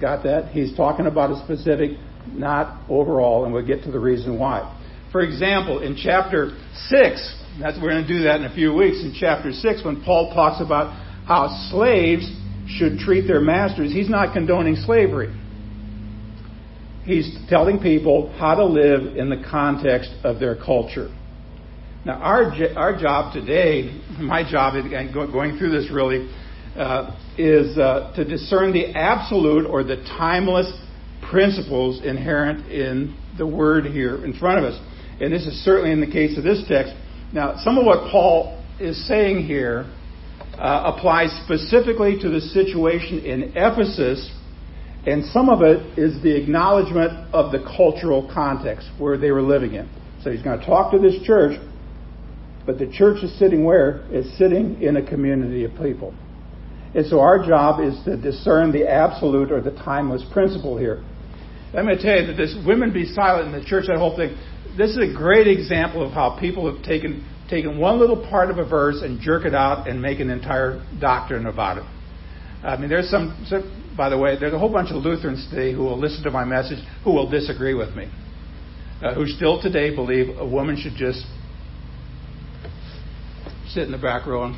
Got 0.00 0.24
that? 0.24 0.48
He's 0.48 0.76
talking 0.76 1.06
about 1.06 1.30
a 1.30 1.44
specific, 1.44 1.92
not 2.26 2.82
overall, 2.90 3.44
and 3.44 3.54
we'll 3.54 3.66
get 3.66 3.84
to 3.84 3.92
the 3.92 4.00
reason 4.00 4.38
why. 4.38 4.80
For 5.12 5.20
example, 5.20 5.80
in 5.80 5.96
chapter 5.96 6.50
6, 6.88 7.44
that's 7.60 7.78
we're 7.80 7.90
going 7.90 8.06
to 8.06 8.08
do 8.08 8.24
that 8.24 8.40
in 8.40 8.44
a 8.46 8.54
few 8.54 8.74
weeks. 8.74 9.02
In 9.02 9.14
chapter 9.18 9.52
6, 9.52 9.84
when 9.84 10.02
Paul 10.02 10.32
talks 10.34 10.60
about 10.60 10.92
how 11.26 11.68
slaves 11.70 12.28
should 12.66 12.98
treat 12.98 13.28
their 13.28 13.40
masters, 13.40 13.92
he's 13.92 14.10
not 14.10 14.32
condoning 14.32 14.74
slavery. 14.74 15.32
He's 17.04 17.38
telling 17.48 17.78
people 17.78 18.32
how 18.38 18.56
to 18.56 18.64
live 18.64 19.16
in 19.16 19.28
the 19.28 19.44
context 19.48 20.10
of 20.24 20.40
their 20.40 20.56
culture. 20.56 21.14
Now, 22.04 22.14
our, 22.14 22.52
our 22.76 23.00
job 23.00 23.32
today, 23.32 24.00
my 24.18 24.42
job, 24.50 24.74
going 25.32 25.58
through 25.58 25.70
this 25.70 25.90
really, 25.92 26.28
uh, 26.76 27.16
is 27.38 27.78
uh, 27.78 28.12
to 28.16 28.24
discern 28.24 28.72
the 28.72 28.86
absolute 28.96 29.66
or 29.66 29.84
the 29.84 29.96
timeless 30.18 30.70
principles 31.30 32.04
inherent 32.04 32.70
in 32.70 33.16
the 33.38 33.46
word 33.46 33.86
here 33.86 34.24
in 34.24 34.32
front 34.32 34.58
of 34.58 34.64
us. 34.64 34.80
And 35.20 35.32
this 35.32 35.46
is 35.46 35.64
certainly 35.64 35.92
in 35.92 36.00
the 36.00 36.10
case 36.10 36.36
of 36.36 36.44
this 36.44 36.64
text. 36.68 36.94
Now, 37.32 37.56
some 37.62 37.78
of 37.78 37.86
what 37.86 38.10
Paul 38.10 38.62
is 38.80 39.06
saying 39.06 39.46
here 39.46 39.90
uh, 40.58 40.92
applies 40.96 41.30
specifically 41.44 42.18
to 42.20 42.28
the 42.28 42.40
situation 42.40 43.20
in 43.20 43.52
Ephesus, 43.56 44.30
and 45.06 45.24
some 45.26 45.48
of 45.48 45.62
it 45.62 45.98
is 45.98 46.22
the 46.22 46.34
acknowledgement 46.34 47.12
of 47.34 47.52
the 47.52 47.58
cultural 47.76 48.30
context 48.32 48.88
where 48.98 49.18
they 49.18 49.30
were 49.30 49.42
living 49.42 49.74
in. 49.74 49.88
So 50.22 50.30
he's 50.30 50.42
going 50.42 50.58
to 50.58 50.66
talk 50.66 50.92
to 50.92 50.98
this 50.98 51.22
church, 51.22 51.60
but 52.64 52.78
the 52.78 52.90
church 52.90 53.22
is 53.22 53.36
sitting 53.38 53.64
where? 53.64 54.06
It's 54.10 54.36
sitting 54.38 54.80
in 54.82 54.96
a 54.96 55.06
community 55.06 55.64
of 55.64 55.72
people. 55.72 56.14
And 56.94 57.06
so 57.06 57.20
our 57.20 57.44
job 57.44 57.80
is 57.80 57.94
to 58.04 58.16
discern 58.16 58.70
the 58.70 58.88
absolute 58.88 59.50
or 59.50 59.60
the 59.60 59.72
timeless 59.72 60.24
principle 60.32 60.78
here. 60.78 61.02
I'm 61.76 61.86
going 61.86 61.96
to 61.96 62.02
tell 62.02 62.20
you 62.20 62.26
that 62.28 62.36
this 62.36 62.56
women 62.64 62.92
be 62.92 63.04
silent 63.04 63.52
in 63.52 63.60
the 63.60 63.66
church, 63.66 63.86
that 63.88 63.96
whole 63.96 64.16
thing, 64.16 64.36
this 64.78 64.90
is 64.90 64.98
a 64.98 65.12
great 65.12 65.48
example 65.48 66.06
of 66.06 66.12
how 66.12 66.38
people 66.38 66.72
have 66.72 66.84
taken 66.84 67.26
taken 67.48 67.78
one 67.78 67.98
little 67.98 68.26
part 68.28 68.50
of 68.50 68.58
a 68.58 68.68
verse 68.68 69.02
and 69.02 69.20
jerk 69.20 69.44
it 69.44 69.54
out 69.54 69.86
and 69.86 70.00
make 70.00 70.18
an 70.18 70.30
entire 70.30 70.82
doctrine 71.00 71.46
about 71.46 71.78
it. 71.78 71.84
I 72.64 72.78
mean, 72.78 72.88
there's 72.88 73.10
some, 73.10 73.46
by 73.96 74.08
the 74.08 74.16
way, 74.16 74.38
there's 74.40 74.54
a 74.54 74.58
whole 74.58 74.72
bunch 74.72 74.90
of 74.90 74.96
Lutherans 75.04 75.46
today 75.50 75.72
who 75.72 75.82
will 75.82 75.98
listen 75.98 76.24
to 76.24 76.30
my 76.30 76.44
message 76.44 76.78
who 77.04 77.12
will 77.12 77.28
disagree 77.28 77.74
with 77.74 77.94
me, 77.94 78.10
uh, 79.02 79.14
who 79.14 79.26
still 79.26 79.60
today 79.60 79.94
believe 79.94 80.38
a 80.38 80.46
woman 80.46 80.76
should 80.76 80.94
just 80.96 81.26
sit 83.68 83.82
in 83.82 83.92
the 83.92 83.98
back 83.98 84.26
row 84.26 84.44
and 84.44 84.56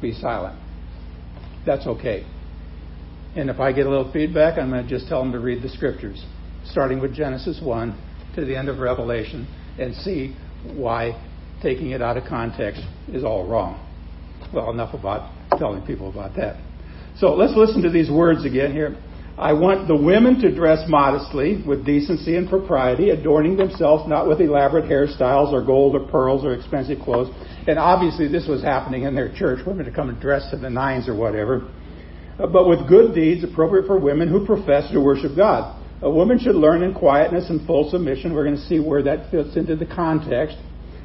be 0.00 0.12
silent. 0.12 0.58
That's 1.66 1.86
okay. 1.86 2.26
And 3.36 3.48
if 3.48 3.60
I 3.60 3.72
get 3.72 3.86
a 3.86 3.90
little 3.90 4.10
feedback, 4.12 4.58
I'm 4.58 4.70
going 4.70 4.82
to 4.82 4.88
just 4.88 5.08
tell 5.08 5.22
them 5.22 5.32
to 5.32 5.38
read 5.38 5.62
the 5.62 5.68
scriptures, 5.68 6.24
starting 6.64 7.00
with 7.00 7.14
Genesis 7.14 7.60
1 7.62 8.02
to 8.34 8.44
the 8.44 8.56
end 8.56 8.68
of 8.68 8.78
Revelation, 8.78 9.46
and 9.78 9.94
see 9.94 10.36
why 10.74 11.20
taking 11.62 11.90
it 11.90 12.02
out 12.02 12.16
of 12.16 12.24
context 12.28 12.82
is 13.08 13.24
all 13.24 13.46
wrong. 13.46 13.86
Well, 14.52 14.70
enough 14.70 14.94
about 14.94 15.30
telling 15.58 15.86
people 15.86 16.10
about 16.10 16.34
that. 16.36 16.60
So 17.18 17.34
let's 17.34 17.56
listen 17.56 17.82
to 17.82 17.90
these 17.90 18.10
words 18.10 18.44
again 18.44 18.72
here. 18.72 18.96
I 19.40 19.54
want 19.54 19.88
the 19.88 19.96
women 19.96 20.38
to 20.42 20.54
dress 20.54 20.86
modestly, 20.86 21.62
with 21.66 21.86
decency 21.86 22.36
and 22.36 22.46
propriety, 22.46 23.08
adorning 23.08 23.56
themselves 23.56 24.06
not 24.06 24.28
with 24.28 24.38
elaborate 24.38 24.84
hairstyles 24.84 25.50
or 25.54 25.64
gold 25.64 25.96
or 25.96 26.06
pearls 26.10 26.44
or 26.44 26.52
expensive 26.52 26.98
clothes. 27.00 27.32
And 27.66 27.78
obviously, 27.78 28.28
this 28.28 28.46
was 28.46 28.62
happening 28.62 29.04
in 29.04 29.14
their 29.14 29.32
church, 29.34 29.64
women 29.66 29.86
to 29.86 29.90
come 29.90 30.10
and 30.10 30.20
dress 30.20 30.50
to 30.50 30.58
the 30.58 30.68
nines 30.68 31.08
or 31.08 31.14
whatever. 31.14 31.72
Uh, 32.38 32.48
but 32.48 32.68
with 32.68 32.86
good 32.86 33.14
deeds 33.14 33.42
appropriate 33.42 33.86
for 33.86 33.98
women 33.98 34.28
who 34.28 34.44
profess 34.44 34.92
to 34.92 35.00
worship 35.00 35.34
God. 35.34 35.74
A 36.02 36.10
woman 36.10 36.38
should 36.38 36.54
learn 36.54 36.82
in 36.82 36.92
quietness 36.92 37.48
and 37.48 37.66
full 37.66 37.90
submission. 37.90 38.34
We're 38.34 38.44
going 38.44 38.56
to 38.56 38.66
see 38.66 38.78
where 38.78 39.02
that 39.04 39.30
fits 39.30 39.56
into 39.56 39.74
the 39.74 39.86
context. 39.86 40.58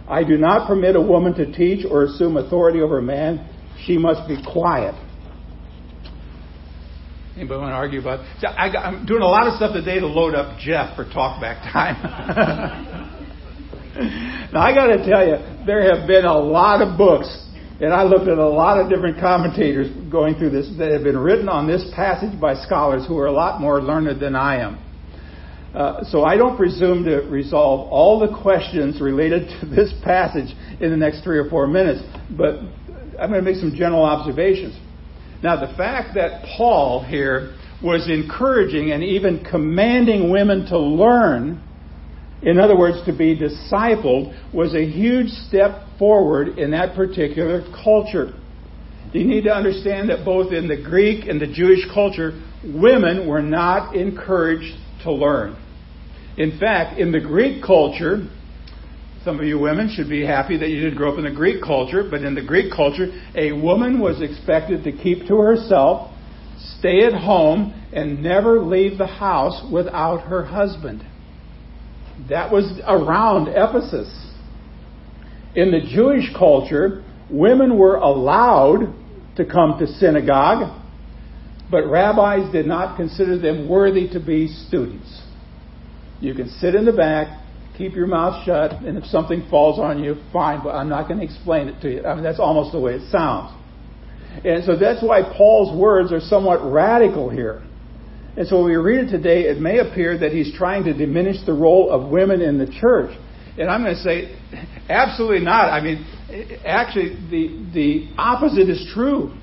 I 0.10 0.26
do 0.26 0.38
not 0.38 0.68
permit 0.68 0.98
a 0.98 1.02
woman 1.02 1.34
to 1.36 1.54
teach 1.54 1.86
or 1.90 2.04
assume 2.04 2.36
authority 2.36 2.82
over 2.82 2.98
a 2.98 3.02
man. 3.02 3.48
She 3.86 3.98
must 3.98 4.28
be 4.28 4.44
quiet. 4.44 4.94
Anybody 7.36 7.60
want 7.60 7.72
to 7.72 7.76
argue 7.76 8.00
about? 8.00 8.24
So 8.40 8.48
I 8.48 8.72
am 8.88 9.06
doing 9.06 9.22
a 9.22 9.28
lot 9.28 9.46
of 9.46 9.56
stuff 9.56 9.74
today 9.74 10.00
to 10.00 10.08
load 10.08 10.36
up 10.36 10.58
Jeff 10.58 10.96
for 10.96 11.04
talkback 11.04 11.60
time. 11.68 12.00
now 14.54 14.62
I 14.62 14.74
got 14.74 14.88
to 14.88 15.04
tell 15.04 15.28
you, 15.28 15.36
there 15.66 15.84
have 15.84 16.08
been 16.08 16.24
a 16.24 16.38
lot 16.38 16.82
of 16.82 16.98
books, 16.98 17.28
and 17.82 17.92
I 17.92 18.04
looked 18.04 18.30
at 18.30 18.38
a 18.38 18.48
lot 18.48 18.80
of 18.80 18.90
different 18.90 19.20
commentators 19.20 19.92
going 20.10 20.36
through 20.36 20.52
this 20.52 20.72
that 20.78 20.94
have 20.94 21.04
been 21.04 21.18
written 21.18 21.50
on 21.50 21.68
this 21.68 21.92
passage 21.94 22.40
by 22.40 22.56
scholars 22.56 23.06
who 23.06 23.20
are 23.20 23.28
a 23.28 23.34
lot 23.34 23.60
more 23.60 23.82
learned 23.82 24.22
than 24.22 24.34
I 24.34 24.62
am. 24.62 24.80
Uh, 25.76 26.06
so 26.06 26.24
I 26.24 26.38
don't 26.38 26.56
presume 26.56 27.04
to 27.04 27.18
resolve 27.28 27.92
all 27.92 28.18
the 28.18 28.34
questions 28.42 29.02
related 29.02 29.50
to 29.60 29.66
this 29.66 29.94
passage 30.06 30.56
in 30.80 30.90
the 30.90 30.96
next 30.96 31.22
three 31.26 31.38
or 31.38 31.50
four 31.50 31.68
minutes, 31.68 32.00
but 32.30 32.60
I'm 33.20 33.30
going 33.30 33.44
to 33.44 33.52
make 33.52 33.58
some 33.58 33.76
general 33.76 34.06
observations. 34.06 34.80
Now, 35.44 35.60
the 35.66 35.74
fact 35.76 36.16
that 36.16 36.44
Paul 36.58 37.04
here 37.04 37.56
was 37.84 38.10
encouraging 38.10 38.92
and 38.92 39.04
even 39.04 39.44
commanding 39.44 40.32
women 40.32 40.66
to 40.68 40.78
learn, 40.78 41.62
in 42.42 42.60
other 42.60 42.78
words, 42.78 43.06
to 43.06 43.16
be 43.16 43.38
discipled, 43.38 44.54
was 44.54 44.74
a 44.74 44.86
huge 44.86 45.30
step 45.30 45.82
forward 46.00 46.58
in 46.58 46.72
that 46.72 46.96
particular 46.96 47.62
culture. 47.84 48.34
You 49.14 49.24
need 49.24 49.44
to 49.44 49.54
understand 49.54 50.10
that 50.10 50.26
both 50.26 50.52
in 50.52 50.68
the 50.68 50.82
Greek 50.82 51.28
and 51.28 51.40
the 51.40 51.48
Jewish 51.48 51.86
culture, 51.94 52.42
women 52.64 53.28
were 53.28 53.42
not 53.42 53.96
encouraged 53.96 54.76
to 55.04 55.12
learn. 55.12 55.56
In 56.38 56.60
fact, 56.60 57.00
in 57.00 57.12
the 57.12 57.22
Greek 57.22 57.64
culture, 57.64 58.28
some 59.26 59.40
of 59.40 59.46
you 59.46 59.58
women 59.58 59.92
should 59.94 60.08
be 60.08 60.24
happy 60.24 60.56
that 60.56 60.70
you 60.70 60.82
didn't 60.82 60.98
grow 60.98 61.12
up 61.12 61.18
in 61.18 61.24
the 61.24 61.32
Greek 61.32 61.60
culture, 61.64 62.08
but 62.10 62.22
in 62.22 62.36
the 62.36 62.44
Greek 62.44 62.72
culture, 62.72 63.08
a 63.34 63.52
woman 63.54 64.00
was 64.00 64.22
expected 64.22 64.84
to 64.84 64.92
keep 64.92 65.28
to 65.28 65.38
herself, 65.38 66.14
stay 66.78 67.04
at 67.04 67.14
home, 67.14 67.74
and 67.92 68.22
never 68.22 68.62
leave 68.62 69.00
the 69.00 69.08
house 69.08 69.64
without 69.74 70.28
her 70.28 70.46
husband. 70.46 71.04
That 72.30 72.52
was 72.52 72.80
around 72.88 73.48
Ephesus. 73.48 74.32
In 75.56 75.72
the 75.72 75.82
Jewish 75.82 76.32
culture, 76.38 77.04
women 77.28 77.80
were 77.80 77.96
allowed 77.96 78.94
to 79.38 79.46
come 79.46 79.80
to 79.80 79.88
synagogue, 79.88 80.82
but 81.72 81.90
rabbis 81.90 82.52
did 82.52 82.68
not 82.68 82.96
consider 82.96 83.40
them 83.40 83.68
worthy 83.68 84.08
to 84.10 84.20
be 84.20 84.48
students. 84.48 85.24
You 86.22 86.36
can 86.36 86.48
sit 86.48 86.76
in 86.76 86.86
the 86.86 86.94
back, 86.94 87.42
keep 87.78 87.94
your 87.94 88.08
mouth 88.08 88.46
shut, 88.46 88.72
and 88.84 88.98
if 88.98 89.06
something 89.06 89.48
falls 89.50 89.80
on 89.80 90.04
you, 90.04 90.16
fine, 90.32 90.62
but 90.64 90.72
I'm 90.72 90.90
not 90.90 91.08
going 91.08 91.20
to 91.20 91.26
explain 91.26 91.68
it 91.68 91.82
to 91.82 91.92
you. 91.92 92.06
I 92.06 92.16
mean, 92.16 92.24
that's 92.24 92.40
almost 92.40 92.72
the 92.72 92.80
way 92.80 92.94
it 92.94 93.12
sounds. 93.12 93.54
And 94.44 94.64
so 94.66 94.78
that's 94.78 95.02
why 95.02 95.22
Paul's 95.38 95.78
words 95.78 96.12
are 96.12 96.20
somewhat 96.20 96.60
radical 96.70 97.30
here. 97.30 97.64
And 98.38 98.48
so 98.48 98.58
when 98.58 98.66
we 98.66 98.76
read 98.76 99.08
it 99.08 99.12
today, 99.12 99.44
it 99.44 99.60
may 99.62 99.80
appear 99.80 100.18
that 100.18 100.32
he's 100.32 100.54
trying 100.58 100.84
to 100.86 100.94
diminish 100.94 101.38
the 101.46 101.54
role 101.54 101.90
of 101.90 102.12
women 102.12 102.42
in 102.42 102.58
the 102.58 102.68
church. 102.68 103.18
And 103.58 103.70
I'm 103.70 103.84
going 103.84 103.96
to 103.96 104.02
say, 104.02 104.38
absolutely 104.90 105.46
not. 105.46 105.70
I 105.70 105.82
mean, 105.82 106.06
actually, 106.66 107.16
the, 107.30 107.72
the 107.74 108.10
opposite 108.18 108.70
is 108.70 108.92
true. 108.94 109.34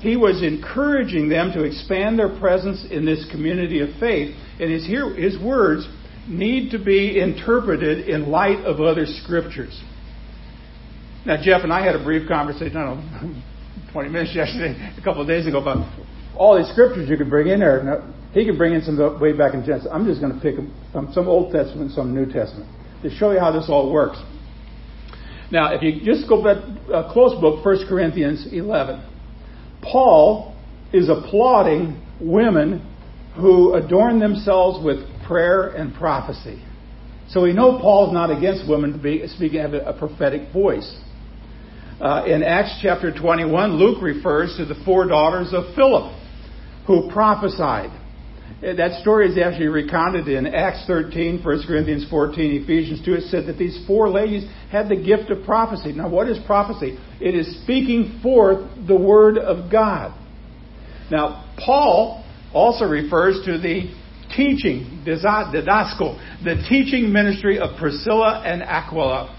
He 0.00 0.16
was 0.16 0.42
encouraging 0.42 1.28
them 1.28 1.52
to 1.52 1.64
expand 1.64 2.18
their 2.18 2.38
presence 2.38 2.86
in 2.90 3.06
this 3.06 3.26
community 3.30 3.80
of 3.80 3.88
faith. 3.98 4.34
And 4.58 4.70
his, 4.70 4.86
his 4.86 5.42
words 5.42 5.88
need 6.30 6.70
to 6.70 6.78
be 6.78 7.18
interpreted 7.20 8.08
in 8.08 8.30
light 8.30 8.64
of 8.64 8.80
other 8.80 9.04
scriptures. 9.04 9.82
Now, 11.26 11.36
Jeff 11.42 11.62
and 11.64 11.72
I 11.72 11.84
had 11.84 11.96
a 11.96 12.02
brief 12.02 12.28
conversation, 12.28 12.76
I 12.76 12.84
don't 12.84 13.04
know, 13.12 13.42
20 13.92 14.08
minutes 14.08 14.34
yesterday, 14.34 14.94
a 14.96 15.02
couple 15.02 15.20
of 15.20 15.28
days 15.28 15.46
ago, 15.46 15.60
about 15.60 15.86
all 16.36 16.56
these 16.56 16.70
scriptures 16.72 17.08
you 17.08 17.16
could 17.16 17.28
bring 17.28 17.48
in 17.48 17.60
there. 17.60 17.82
Now, 17.82 18.14
he 18.32 18.46
could 18.46 18.56
bring 18.56 18.74
in 18.74 18.82
some 18.82 18.96
way 19.20 19.32
back 19.32 19.54
in 19.54 19.64
Genesis. 19.64 19.88
I'm 19.92 20.06
just 20.06 20.20
going 20.20 20.32
to 20.32 20.40
pick 20.40 20.54
some, 20.92 21.28
Old 21.28 21.52
Testament, 21.52 21.90
some 21.92 22.14
New 22.14 22.26
Testament 22.26 22.70
to 23.02 23.10
show 23.10 23.32
you 23.32 23.40
how 23.40 23.50
this 23.50 23.66
all 23.68 23.92
works. 23.92 24.22
Now, 25.50 25.74
if 25.74 25.82
you 25.82 26.00
just 26.04 26.28
go 26.28 26.42
back, 26.42 26.62
a 26.94 27.12
close 27.12 27.38
book, 27.40 27.64
1 27.64 27.88
Corinthians 27.88 28.46
11. 28.52 29.02
Paul 29.82 30.54
is 30.92 31.08
applauding 31.08 32.00
women 32.20 32.86
who 33.34 33.74
adorn 33.74 34.20
themselves 34.20 34.84
with 34.84 34.98
prayer 35.30 35.68
and 35.68 35.94
prophecy. 35.94 36.60
So 37.28 37.42
we 37.42 37.52
know 37.52 37.78
Paul's 37.78 38.12
not 38.12 38.36
against 38.36 38.68
women 38.68 38.98
speaking 39.36 39.60
of 39.60 39.74
a 39.74 39.94
prophetic 39.96 40.52
voice. 40.52 40.92
Uh, 42.00 42.24
in 42.26 42.42
Acts 42.42 42.80
chapter 42.82 43.16
21, 43.16 43.74
Luke 43.74 44.02
refers 44.02 44.56
to 44.56 44.64
the 44.64 44.74
four 44.84 45.06
daughters 45.06 45.52
of 45.52 45.72
Philip 45.76 46.12
who 46.88 47.08
prophesied. 47.12 47.96
That 48.60 49.00
story 49.02 49.30
is 49.30 49.38
actually 49.38 49.68
recounted 49.68 50.26
in 50.26 50.48
Acts 50.48 50.84
13, 50.88 51.44
1 51.44 51.62
Corinthians 51.64 52.10
14, 52.10 52.64
Ephesians 52.64 53.04
2. 53.04 53.14
It 53.14 53.22
said 53.30 53.46
that 53.46 53.56
these 53.56 53.84
four 53.86 54.08
ladies 54.08 54.50
had 54.72 54.88
the 54.88 54.96
gift 54.96 55.30
of 55.30 55.44
prophecy. 55.44 55.92
Now, 55.92 56.08
what 56.08 56.28
is 56.28 56.38
prophecy? 56.44 56.98
It 57.20 57.36
is 57.36 57.62
speaking 57.62 58.18
forth 58.20 58.68
the 58.88 58.96
word 58.96 59.38
of 59.38 59.70
God. 59.70 60.12
Now, 61.08 61.48
Paul 61.64 62.24
also 62.52 62.86
refers 62.86 63.40
to 63.44 63.58
the 63.58 63.94
teaching, 64.36 65.02
didasko, 65.06 66.44
the 66.44 66.66
teaching 66.68 67.12
ministry 67.12 67.58
of 67.58 67.78
Priscilla 67.78 68.42
and 68.44 68.62
Aquila. 68.62 69.36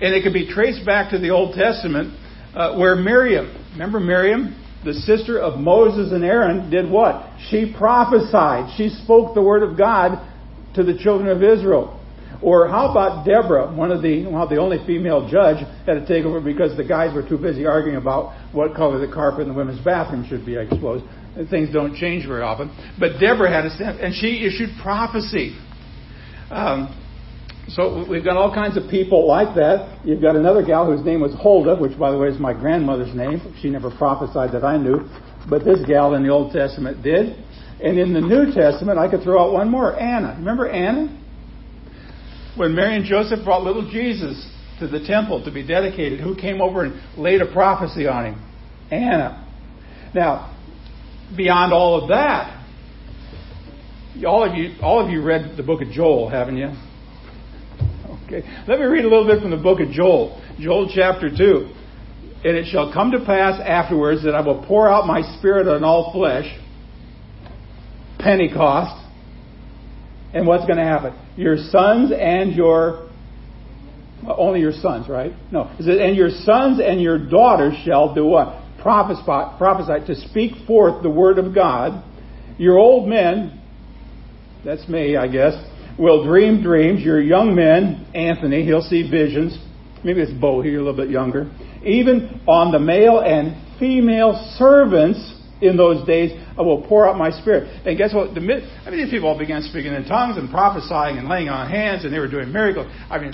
And 0.00 0.14
it 0.14 0.22
can 0.22 0.32
be 0.32 0.52
traced 0.52 0.84
back 0.84 1.10
to 1.10 1.18
the 1.18 1.30
Old 1.30 1.54
Testament 1.54 2.18
uh, 2.54 2.76
where 2.76 2.96
Miriam, 2.96 3.46
remember 3.72 4.00
Miriam? 4.00 4.58
the 4.84 4.94
sister 4.94 5.38
of 5.38 5.60
Moses 5.60 6.12
and 6.12 6.24
Aaron, 6.24 6.70
did 6.70 6.90
what? 6.90 7.30
She 7.50 7.72
prophesied. 7.76 8.74
She 8.76 8.88
spoke 8.88 9.34
the 9.34 9.42
word 9.42 9.62
of 9.62 9.78
God 9.78 10.28
to 10.74 10.82
the 10.82 10.98
children 10.98 11.28
of 11.28 11.42
Israel. 11.42 12.00
Or 12.40 12.68
how 12.68 12.90
about 12.90 13.26
Deborah, 13.26 13.72
one 13.72 13.90
of 13.90 14.02
the 14.02 14.26
well, 14.26 14.48
the 14.48 14.56
only 14.56 14.78
female 14.86 15.28
judge 15.28 15.58
had 15.86 15.94
to 15.94 16.06
take 16.06 16.24
over 16.24 16.40
because 16.40 16.76
the 16.76 16.84
guys 16.84 17.14
were 17.14 17.26
too 17.26 17.38
busy 17.38 17.66
arguing 17.66 17.96
about 17.96 18.34
what 18.52 18.74
color 18.74 19.04
the 19.04 19.12
carpet 19.12 19.42
in 19.42 19.48
the 19.48 19.54
women's 19.54 19.84
bathroom 19.84 20.26
should 20.28 20.44
be, 20.44 20.58
I 20.58 20.68
suppose. 20.68 21.02
And 21.36 21.48
things 21.48 21.72
don't 21.72 21.94
change 21.94 22.26
very 22.26 22.42
often. 22.42 22.70
But 22.98 23.20
Deborah 23.20 23.50
had 23.50 23.64
a 23.64 23.70
stand, 23.70 24.00
and 24.00 24.14
she 24.14 24.44
issued 24.44 24.70
prophecy. 24.82 25.56
Um, 26.50 26.98
so 27.68 28.04
we've 28.08 28.24
got 28.24 28.36
all 28.36 28.52
kinds 28.52 28.76
of 28.76 28.90
people 28.90 29.26
like 29.26 29.54
that. 29.54 30.00
You've 30.04 30.20
got 30.20 30.36
another 30.36 30.64
gal 30.64 30.84
whose 30.84 31.04
name 31.04 31.20
was 31.20 31.32
Huldah, 31.40 31.76
which, 31.76 31.96
by 31.98 32.10
the 32.10 32.18
way, 32.18 32.28
is 32.28 32.38
my 32.38 32.52
grandmother's 32.52 33.14
name. 33.14 33.54
She 33.62 33.70
never 33.70 33.90
prophesied 33.90 34.52
that 34.52 34.64
I 34.64 34.76
knew, 34.76 35.08
but 35.48 35.64
this 35.64 35.78
gal 35.86 36.14
in 36.14 36.22
the 36.22 36.28
Old 36.28 36.52
Testament 36.52 37.02
did. 37.02 37.36
And 37.80 37.98
in 37.98 38.12
the 38.12 38.20
New 38.20 38.52
Testament, 38.52 38.98
I 38.98 39.08
could 39.08 39.22
throw 39.22 39.42
out 39.42 39.52
one 39.52 39.70
more 39.70 39.98
Anna. 39.98 40.34
Remember 40.38 40.68
Anna? 40.68 41.21
When 42.56 42.74
Mary 42.74 42.96
and 42.96 43.04
Joseph 43.04 43.44
brought 43.44 43.62
little 43.62 43.90
Jesus 43.90 44.48
to 44.78 44.86
the 44.86 45.00
temple 45.06 45.44
to 45.44 45.50
be 45.50 45.66
dedicated, 45.66 46.20
who 46.20 46.36
came 46.36 46.60
over 46.60 46.84
and 46.84 47.00
laid 47.16 47.40
a 47.40 47.50
prophecy 47.52 48.06
on 48.06 48.26
him? 48.26 48.52
Anna. 48.90 49.48
Now, 50.14 50.54
beyond 51.34 51.72
all 51.72 52.02
of 52.02 52.08
that, 52.10 52.58
all 54.26 54.48
of 54.48 54.54
you, 54.54 54.74
all 54.82 55.02
of 55.02 55.10
you 55.10 55.22
read 55.22 55.56
the 55.56 55.62
book 55.62 55.80
of 55.80 55.88
Joel, 55.88 56.28
haven't 56.28 56.58
you? 56.58 56.70
Okay. 58.26 58.46
Let 58.68 58.78
me 58.78 58.84
read 58.84 59.04
a 59.04 59.08
little 59.08 59.26
bit 59.26 59.40
from 59.40 59.50
the 59.50 59.56
book 59.56 59.80
of 59.80 59.90
Joel, 59.90 60.40
Joel 60.58 60.90
chapter 60.94 61.30
2. 61.30 61.74
And 62.44 62.56
it 62.56 62.66
shall 62.70 62.92
come 62.92 63.12
to 63.12 63.24
pass 63.24 63.60
afterwards 63.60 64.24
that 64.24 64.34
I 64.34 64.40
will 64.40 64.64
pour 64.66 64.90
out 64.90 65.06
my 65.06 65.22
spirit 65.38 65.68
on 65.68 65.84
all 65.84 66.12
flesh. 66.12 66.46
Pentecost. 68.18 69.01
And 70.34 70.46
what's 70.46 70.64
going 70.64 70.78
to 70.78 70.84
happen? 70.84 71.14
Your 71.36 71.56
sons 71.56 72.12
and 72.12 72.54
your 72.54 73.08
only 74.26 74.60
your 74.60 74.72
sons, 74.72 75.08
right? 75.08 75.32
No. 75.50 75.64
And 75.78 76.16
your 76.16 76.30
sons 76.30 76.80
and 76.80 77.00
your 77.00 77.18
daughters 77.18 77.74
shall 77.84 78.14
do 78.14 78.24
what? 78.24 78.62
Prophesy, 78.80 79.22
prophesy 79.58 80.06
to 80.06 80.28
speak 80.28 80.66
forth 80.66 81.02
the 81.02 81.10
word 81.10 81.38
of 81.38 81.54
God. 81.54 82.04
Your 82.58 82.78
old 82.78 83.08
men, 83.08 83.60
that's 84.64 84.88
me, 84.88 85.16
I 85.16 85.26
guess, 85.26 85.54
will 85.98 86.24
dream 86.24 86.62
dreams. 86.62 87.02
Your 87.02 87.20
young 87.20 87.54
men, 87.54 88.06
Anthony, 88.14 88.64
he'll 88.64 88.82
see 88.82 89.10
visions. 89.10 89.58
Maybe 90.04 90.20
it's 90.20 90.32
Bo 90.32 90.62
here, 90.62 90.80
a 90.80 90.84
little 90.84 90.96
bit 90.96 91.10
younger. 91.10 91.50
Even 91.84 92.42
on 92.46 92.72
the 92.72 92.78
male 92.78 93.20
and 93.20 93.78
female 93.78 94.54
servants 94.56 95.31
in 95.62 95.76
those 95.76 96.06
days, 96.06 96.32
I 96.58 96.62
will 96.62 96.82
pour 96.86 97.08
out 97.08 97.16
my 97.16 97.30
spirit. 97.30 97.82
And 97.86 97.96
guess 97.96 98.12
what? 98.12 98.34
The, 98.34 98.40
I 98.40 98.90
mean, 98.90 99.00
these 99.04 99.10
people 99.10 99.28
all 99.28 99.38
began 99.38 99.62
speaking 99.62 99.92
in 99.92 100.04
tongues 100.04 100.36
and 100.36 100.50
prophesying 100.50 101.18
and 101.18 101.28
laying 101.28 101.48
on 101.48 101.70
hands, 101.70 102.04
and 102.04 102.12
they 102.12 102.18
were 102.18 102.28
doing 102.28 102.52
miracles. 102.52 102.86
I 103.08 103.18
mean, 103.18 103.32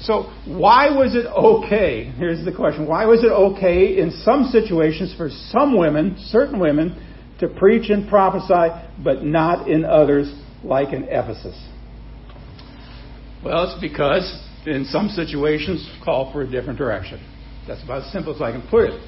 so 0.00 0.30
why 0.46 0.90
was 0.90 1.16
it 1.16 1.26
okay? 1.26 2.04
Here's 2.04 2.44
the 2.44 2.52
question: 2.52 2.86
Why 2.86 3.06
was 3.06 3.24
it 3.24 3.32
okay 3.32 3.98
in 3.98 4.10
some 4.10 4.44
situations 4.44 5.14
for 5.16 5.30
some 5.30 5.76
women, 5.76 6.16
certain 6.28 6.60
women, 6.60 7.04
to 7.40 7.48
preach 7.48 7.90
and 7.90 8.08
prophesy, 8.08 8.68
but 9.02 9.24
not 9.24 9.68
in 9.68 9.84
others? 9.84 10.32
like 10.62 10.92
in 10.92 11.04
Ephesus? 11.04 11.56
Well, 13.44 13.70
it's 13.70 13.80
because 13.80 14.44
in 14.66 14.84
some 14.86 15.08
situations 15.08 15.88
call 16.04 16.32
for 16.32 16.42
a 16.42 16.50
different 16.50 16.78
direction. 16.78 17.24
That's 17.66 17.82
about 17.82 18.04
as 18.04 18.12
simple 18.12 18.34
as 18.34 18.42
I 18.42 18.50
can 18.52 18.66
put 18.68 18.90
it. 18.90 19.00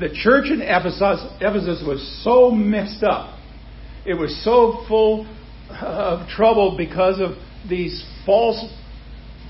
The 0.00 0.08
church 0.08 0.46
in 0.46 0.62
Ephesus, 0.62 1.20
Ephesus 1.40 1.84
was 1.86 2.22
so 2.24 2.50
messed 2.50 3.02
up. 3.02 3.38
It 4.06 4.14
was 4.14 4.34
so 4.42 4.84
full 4.88 5.26
of 5.70 6.28
trouble 6.28 6.76
because 6.76 7.20
of 7.20 7.32
these 7.68 8.04
false 8.24 8.72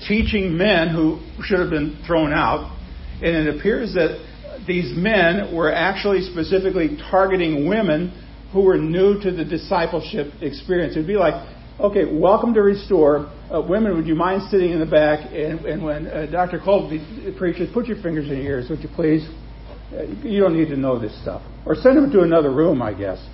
teaching 0.07 0.57
men 0.57 0.89
who 0.89 1.19
should 1.43 1.59
have 1.59 1.69
been 1.69 2.01
thrown 2.05 2.33
out. 2.33 2.77
And 3.21 3.47
it 3.47 3.55
appears 3.57 3.93
that 3.93 4.19
these 4.67 4.95
men 4.95 5.55
were 5.55 5.73
actually 5.73 6.21
specifically 6.21 6.97
targeting 7.09 7.67
women 7.67 8.11
who 8.51 8.61
were 8.61 8.77
new 8.77 9.19
to 9.21 9.31
the 9.31 9.45
discipleship 9.45 10.33
experience. 10.41 10.93
It'd 10.93 11.07
be 11.07 11.15
like, 11.15 11.33
okay, 11.79 12.03
welcome 12.05 12.53
to 12.53 12.61
Restore. 12.61 13.31
Uh, 13.51 13.61
women, 13.61 13.95
would 13.95 14.07
you 14.07 14.15
mind 14.15 14.43
sitting 14.51 14.71
in 14.71 14.79
the 14.79 14.85
back? 14.85 15.31
And, 15.31 15.65
and 15.65 15.83
when 15.83 16.07
uh, 16.07 16.27
Dr. 16.31 16.59
Colby 16.59 17.33
preaches, 17.37 17.69
put 17.73 17.87
your 17.87 18.01
fingers 18.01 18.25
in 18.29 18.37
your 18.37 18.59
ears, 18.59 18.69
would 18.69 18.81
you 18.81 18.89
please? 18.93 19.27
Uh, 19.93 20.27
you 20.27 20.39
don't 20.39 20.57
need 20.57 20.69
to 20.69 20.77
know 20.77 20.99
this 20.99 21.19
stuff. 21.21 21.41
Or 21.65 21.75
send 21.75 21.97
them 21.97 22.11
to 22.11 22.21
another 22.21 22.51
room, 22.51 22.81
I 22.81 22.93
guess. 22.93 23.25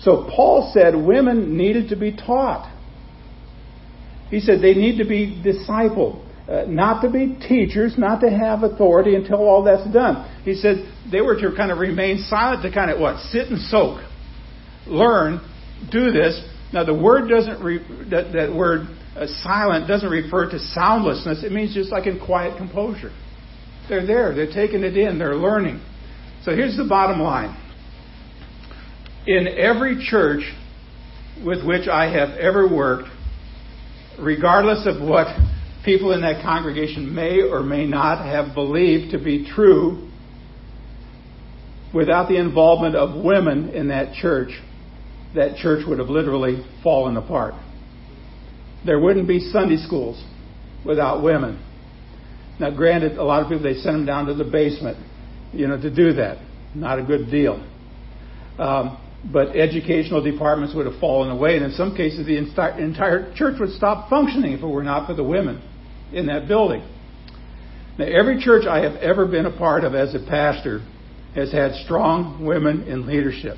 So 0.00 0.28
Paul 0.34 0.70
said 0.72 0.94
women 0.94 1.56
needed 1.56 1.90
to 1.90 1.96
be 1.96 2.16
taught. 2.16 2.74
He 4.30 4.40
said 4.40 4.62
they 4.62 4.74
need 4.74 4.98
to 4.98 5.04
be 5.04 5.42
discipled. 5.44 6.26
Uh, 6.48 6.64
not 6.66 7.02
to 7.02 7.10
be 7.10 7.38
teachers, 7.46 7.94
not 7.96 8.20
to 8.20 8.30
have 8.30 8.64
authority 8.64 9.14
until 9.14 9.36
all 9.36 9.62
that's 9.62 9.88
done. 9.92 10.42
He 10.44 10.54
said 10.54 10.92
they 11.12 11.20
were 11.20 11.38
to 11.40 11.54
kind 11.56 11.70
of 11.70 11.78
remain 11.78 12.18
silent, 12.28 12.62
to 12.62 12.72
kind 12.72 12.90
of 12.90 12.98
what? 12.98 13.20
Sit 13.20 13.48
and 13.48 13.60
soak 13.60 14.00
learn, 14.90 15.40
do 15.90 16.10
this. 16.10 16.42
Now, 16.72 16.84
the 16.84 16.94
word 16.94 17.28
doesn't, 17.28 17.62
re, 17.62 17.78
that, 18.10 18.32
that 18.32 18.54
word 18.54 18.86
uh, 19.16 19.26
silent 19.42 19.88
doesn't 19.88 20.08
refer 20.08 20.50
to 20.50 20.58
soundlessness. 20.58 21.42
It 21.44 21.52
means 21.52 21.74
just 21.74 21.90
like 21.90 22.06
in 22.06 22.20
quiet 22.24 22.56
composure. 22.56 23.12
They're 23.90 24.06
there, 24.06 24.32
they're 24.32 24.52
taking 24.52 24.84
it 24.84 24.96
in, 24.96 25.18
they're 25.18 25.34
learning. 25.34 25.82
So 26.44 26.54
here's 26.54 26.76
the 26.76 26.86
bottom 26.88 27.20
line. 27.20 27.56
In 29.26 29.48
every 29.48 30.06
church 30.08 30.44
with 31.44 31.66
which 31.66 31.88
I 31.88 32.08
have 32.10 32.38
ever 32.38 32.72
worked, 32.72 33.08
regardless 34.16 34.86
of 34.86 35.02
what 35.02 35.26
people 35.84 36.12
in 36.12 36.20
that 36.20 36.40
congregation 36.42 37.12
may 37.12 37.42
or 37.42 37.64
may 37.64 37.84
not 37.84 38.24
have 38.24 38.54
believed 38.54 39.10
to 39.10 39.18
be 39.18 39.50
true, 39.50 40.08
without 41.92 42.28
the 42.28 42.36
involvement 42.36 42.94
of 42.94 43.24
women 43.24 43.70
in 43.70 43.88
that 43.88 44.14
church, 44.14 44.50
that 45.34 45.56
church 45.56 45.84
would 45.88 45.98
have 45.98 46.08
literally 46.08 46.64
fallen 46.84 47.16
apart. 47.16 47.54
There 48.86 49.00
wouldn't 49.00 49.26
be 49.26 49.40
Sunday 49.50 49.78
schools 49.78 50.22
without 50.86 51.24
women. 51.24 51.66
Now, 52.60 52.70
granted, 52.70 53.16
a 53.16 53.24
lot 53.24 53.42
of 53.42 53.48
people, 53.48 53.64
they 53.64 53.80
send 53.80 53.96
them 53.96 54.06
down 54.06 54.26
to 54.26 54.34
the 54.34 54.44
basement 54.44 54.98
you 55.52 55.66
know, 55.66 55.80
to 55.80 55.92
do 55.92 56.12
that. 56.14 56.38
Not 56.74 56.98
a 56.98 57.02
good 57.02 57.30
deal. 57.30 57.66
Um, 58.58 59.00
but 59.32 59.56
educational 59.56 60.22
departments 60.22 60.74
would 60.74 60.86
have 60.86 60.98
fallen 61.00 61.30
away, 61.30 61.56
and 61.56 61.64
in 61.64 61.72
some 61.72 61.96
cases, 61.96 62.26
the 62.26 62.36
entire 62.36 63.34
church 63.34 63.58
would 63.60 63.70
stop 63.70 64.08
functioning 64.08 64.52
if 64.52 64.62
it 64.62 64.66
were 64.66 64.82
not 64.82 65.06
for 65.06 65.14
the 65.14 65.24
women 65.24 65.62
in 66.12 66.26
that 66.26 66.48
building. 66.48 66.86
Now, 67.98 68.06
every 68.06 68.40
church 68.42 68.66
I 68.66 68.82
have 68.82 68.96
ever 68.96 69.26
been 69.26 69.46
a 69.46 69.56
part 69.56 69.84
of 69.84 69.94
as 69.94 70.14
a 70.14 70.20
pastor 70.20 70.80
has 71.34 71.52
had 71.52 71.74
strong 71.84 72.44
women 72.44 72.84
in 72.84 73.06
leadership. 73.06 73.56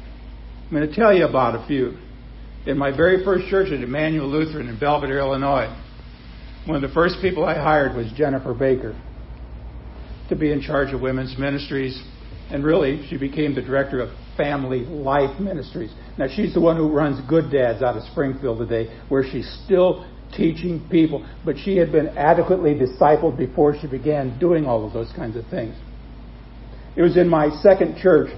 I'm 0.65 0.77
going 0.77 0.89
to 0.89 0.95
tell 0.95 1.15
you 1.15 1.27
about 1.27 1.55
a 1.55 1.67
few. 1.67 1.97
In 2.67 2.79
my 2.79 2.97
very 2.97 3.25
first 3.25 3.49
church 3.49 3.73
at 3.73 3.83
Emmanuel 3.83 4.29
Lutheran 4.29 4.69
in 4.69 4.79
Belvidere, 4.79 5.19
Illinois, 5.19 5.69
one 6.67 6.77
of 6.77 6.83
the 6.83 6.95
first 6.95 7.17
people 7.21 7.45
I 7.45 7.55
hired 7.55 7.97
was 7.97 8.13
Jennifer 8.13 8.55
Baker 8.55 8.95
to 10.29 10.37
be 10.37 10.53
in 10.53 10.61
charge 10.61 10.95
of 10.95 11.01
women's 11.01 11.37
ministries. 11.37 12.01
And 12.51 12.65
really, 12.65 13.07
she 13.09 13.17
became 13.17 13.55
the 13.55 13.63
director 13.63 14.01
of 14.01 14.11
Family 14.37 14.81
Life 14.81 15.41
Ministries. 15.41 15.93
Now, 16.19 16.27
she's 16.29 16.55
the 16.55 16.61
one 16.61 16.77
who 16.77 16.91
runs 16.93 17.21
Good 17.29 17.51
Dads 17.51 17.83
out 17.83 17.97
of 17.97 18.03
Springfield 18.05 18.59
today, 18.59 18.95
where 19.09 19.25
she's 19.25 19.51
still 19.65 20.07
teaching 20.37 20.87
people. 20.91 21.27
But 21.45 21.57
she 21.59 21.77
had 21.77 21.91
been 21.91 22.09
adequately 22.09 22.75
discipled 22.75 23.37
before 23.39 23.77
she 23.79 23.87
began 23.87 24.39
doing 24.39 24.67
all 24.67 24.87
of 24.87 24.93
those 24.93 25.13
kinds 25.17 25.37
of 25.37 25.47
things. 25.49 25.75
It 26.95 27.03
was 27.03 27.17
in 27.17 27.29
my 27.29 27.49
second 27.63 27.97
church 27.97 28.31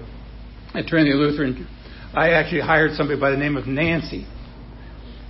at 0.75 0.87
Trinity 0.87 1.15
Lutheran. 1.15 1.67
I 2.15 2.31
actually 2.31 2.61
hired 2.61 2.93
somebody 2.93 3.21
by 3.21 3.31
the 3.31 3.37
name 3.37 3.57
of 3.57 3.67
Nancy. 3.67 4.27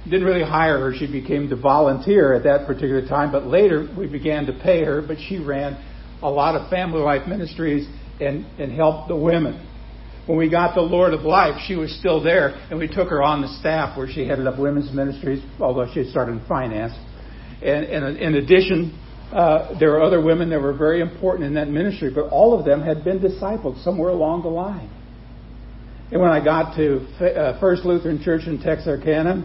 Didn't 0.05 0.25
really 0.25 0.45
hire 0.45 0.79
her. 0.79 0.95
She 0.95 1.11
became 1.11 1.49
the 1.49 1.57
volunteer 1.57 2.35
at 2.35 2.43
that 2.45 2.67
particular 2.67 3.07
time, 3.07 3.33
but 3.33 3.47
later 3.47 3.89
we 3.97 4.07
began 4.07 4.45
to 4.47 4.53
pay 4.53 4.85
her, 4.85 5.01
but 5.01 5.17
she 5.29 5.39
ran 5.39 5.83
a 6.23 6.29
lot 6.29 6.57
of 6.57 6.69
family 6.71 7.01
life 7.01 7.27
ministries 7.27 7.89
and, 8.21 8.45
and 8.59 8.73
helped 8.73 9.09
the 9.09 9.17
women. 9.17 9.67
When 10.27 10.39
we 10.39 10.51
got 10.51 10.75
the 10.75 10.81
Lord 10.81 11.13
of 11.13 11.23
Life, 11.23 11.61
she 11.67 11.75
was 11.75 11.95
still 11.99 12.23
there, 12.23 12.49
and 12.71 12.79
we 12.79 12.89
took 12.89 13.09
her 13.09 13.23
on 13.23 13.43
the 13.43 13.49
staff 13.61 13.97
where 13.97 14.09
she 14.11 14.27
headed 14.27 14.47
up 14.47 14.59
women's 14.59 14.93
ministries, 14.93 15.43
although 15.61 15.87
she 15.93 16.05
started 16.05 16.33
in 16.33 16.47
finance. 16.47 16.95
And, 17.63 17.85
and 17.85 18.17
in 18.17 18.35
addition, 18.37 18.99
uh, 19.33 19.79
there 19.79 19.91
were 19.91 20.03
other 20.03 20.23
women 20.23 20.49
that 20.51 20.61
were 20.61 20.73
very 20.73 21.01
important 21.01 21.47
in 21.47 21.55
that 21.55 21.69
ministry, 21.69 22.11
but 22.15 22.29
all 22.29 22.59
of 22.59 22.65
them 22.65 22.83
had 22.83 23.05
been 23.05 23.21
discipled 23.21 23.83
somewhere 23.83 24.11
along 24.11 24.43
the 24.43 24.49
line. 24.49 24.91
And 26.11 26.21
when 26.21 26.31
I 26.31 26.43
got 26.43 26.77
to 26.77 27.01
uh, 27.21 27.61
First 27.61 27.85
Lutheran 27.85 28.23
Church 28.23 28.43
in 28.47 28.61
Texarkana, 28.61 29.45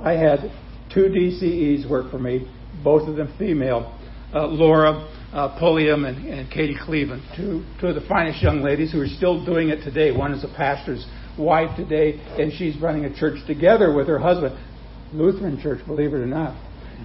I 0.00 0.12
had 0.12 0.50
two 0.92 1.06
DCEs 1.06 1.88
work 1.88 2.10
for 2.10 2.18
me, 2.18 2.48
both 2.84 3.08
of 3.08 3.16
them 3.16 3.34
female. 3.38 3.94
Uh, 4.32 4.46
Laura 4.46 5.08
uh, 5.32 5.58
Pulliam 5.58 6.04
and, 6.04 6.26
and 6.26 6.50
Katie 6.50 6.76
Cleveland, 6.80 7.22
two, 7.36 7.64
two 7.80 7.88
of 7.88 7.94
the 7.94 8.06
finest 8.08 8.42
young 8.42 8.62
ladies 8.62 8.92
who 8.92 9.00
are 9.00 9.08
still 9.08 9.44
doing 9.44 9.70
it 9.70 9.82
today. 9.82 10.12
One 10.12 10.32
is 10.32 10.44
a 10.44 10.54
pastor's 10.56 11.06
wife 11.38 11.74
today, 11.76 12.20
and 12.38 12.52
she's 12.52 12.80
running 12.80 13.04
a 13.04 13.14
church 13.14 13.38
together 13.46 13.94
with 13.94 14.06
her 14.08 14.18
husband, 14.18 14.58
Lutheran 15.12 15.60
church, 15.60 15.84
believe 15.86 16.12
it 16.12 16.18
or 16.18 16.26
not. 16.26 16.54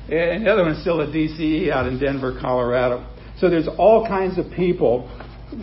And 0.09 0.45
the 0.45 0.51
other 0.51 0.63
one's 0.63 0.81
still 0.81 1.01
a 1.01 1.07
DCE 1.07 1.71
out 1.71 1.87
in 1.87 1.99
Denver, 1.99 2.37
Colorado. 2.39 3.07
So 3.37 3.49
there's 3.49 3.67
all 3.77 4.05
kinds 4.07 4.37
of 4.37 4.45
people 4.55 5.09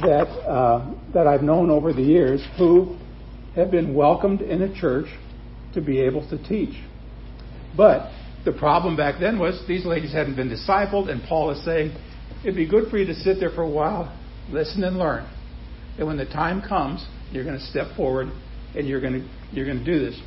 that 0.03 0.29
uh, 0.47 0.95
that 1.13 1.27
I've 1.27 1.43
known 1.43 1.71
over 1.71 1.93
the 1.93 2.03
years 2.03 2.45
who 2.57 2.97
have 3.57 3.71
been 3.71 3.95
welcomed 3.95 4.41
in 4.41 4.63
a 4.63 4.81
church 4.81 5.07
to 5.75 5.81
be 5.81 6.01
able 6.01 6.29
to 6.31 6.39
teach. 6.49 6.75
But 7.77 8.11
the 8.45 8.53
problem 8.53 8.97
back 8.97 9.21
then 9.21 9.39
was 9.39 9.63
these 9.69 9.85
ladies 9.85 10.13
hadn't 10.13 10.37
been 10.37 10.49
discipled, 10.49 11.11
and 11.11 11.23
Paul 11.23 11.51
is 11.51 11.65
saying 11.65 11.97
it'd 12.43 12.57
be 12.57 12.69
good 12.69 12.91
for 12.91 12.99
you 12.99 13.07
to 13.07 13.15
sit 13.15 13.39
there 13.39 13.51
for 13.51 13.63
a 13.63 13.71
while, 13.71 14.17
listen 14.51 14.85
and 14.85 14.99
learn. 14.99 15.29
And 15.99 16.07
when 16.07 16.17
the 16.17 16.25
time 16.25 16.63
comes, 16.67 17.07
you're 17.31 17.45
going 17.45 17.59
to 17.59 17.65
step 17.67 17.95
forward 17.97 18.29
and 18.75 18.87
you're 18.87 19.01
going 19.01 19.15
to 19.15 19.29
you're 19.53 19.67
going 19.67 19.79
to 19.79 19.85
do 19.85 19.99
this. 19.99 20.21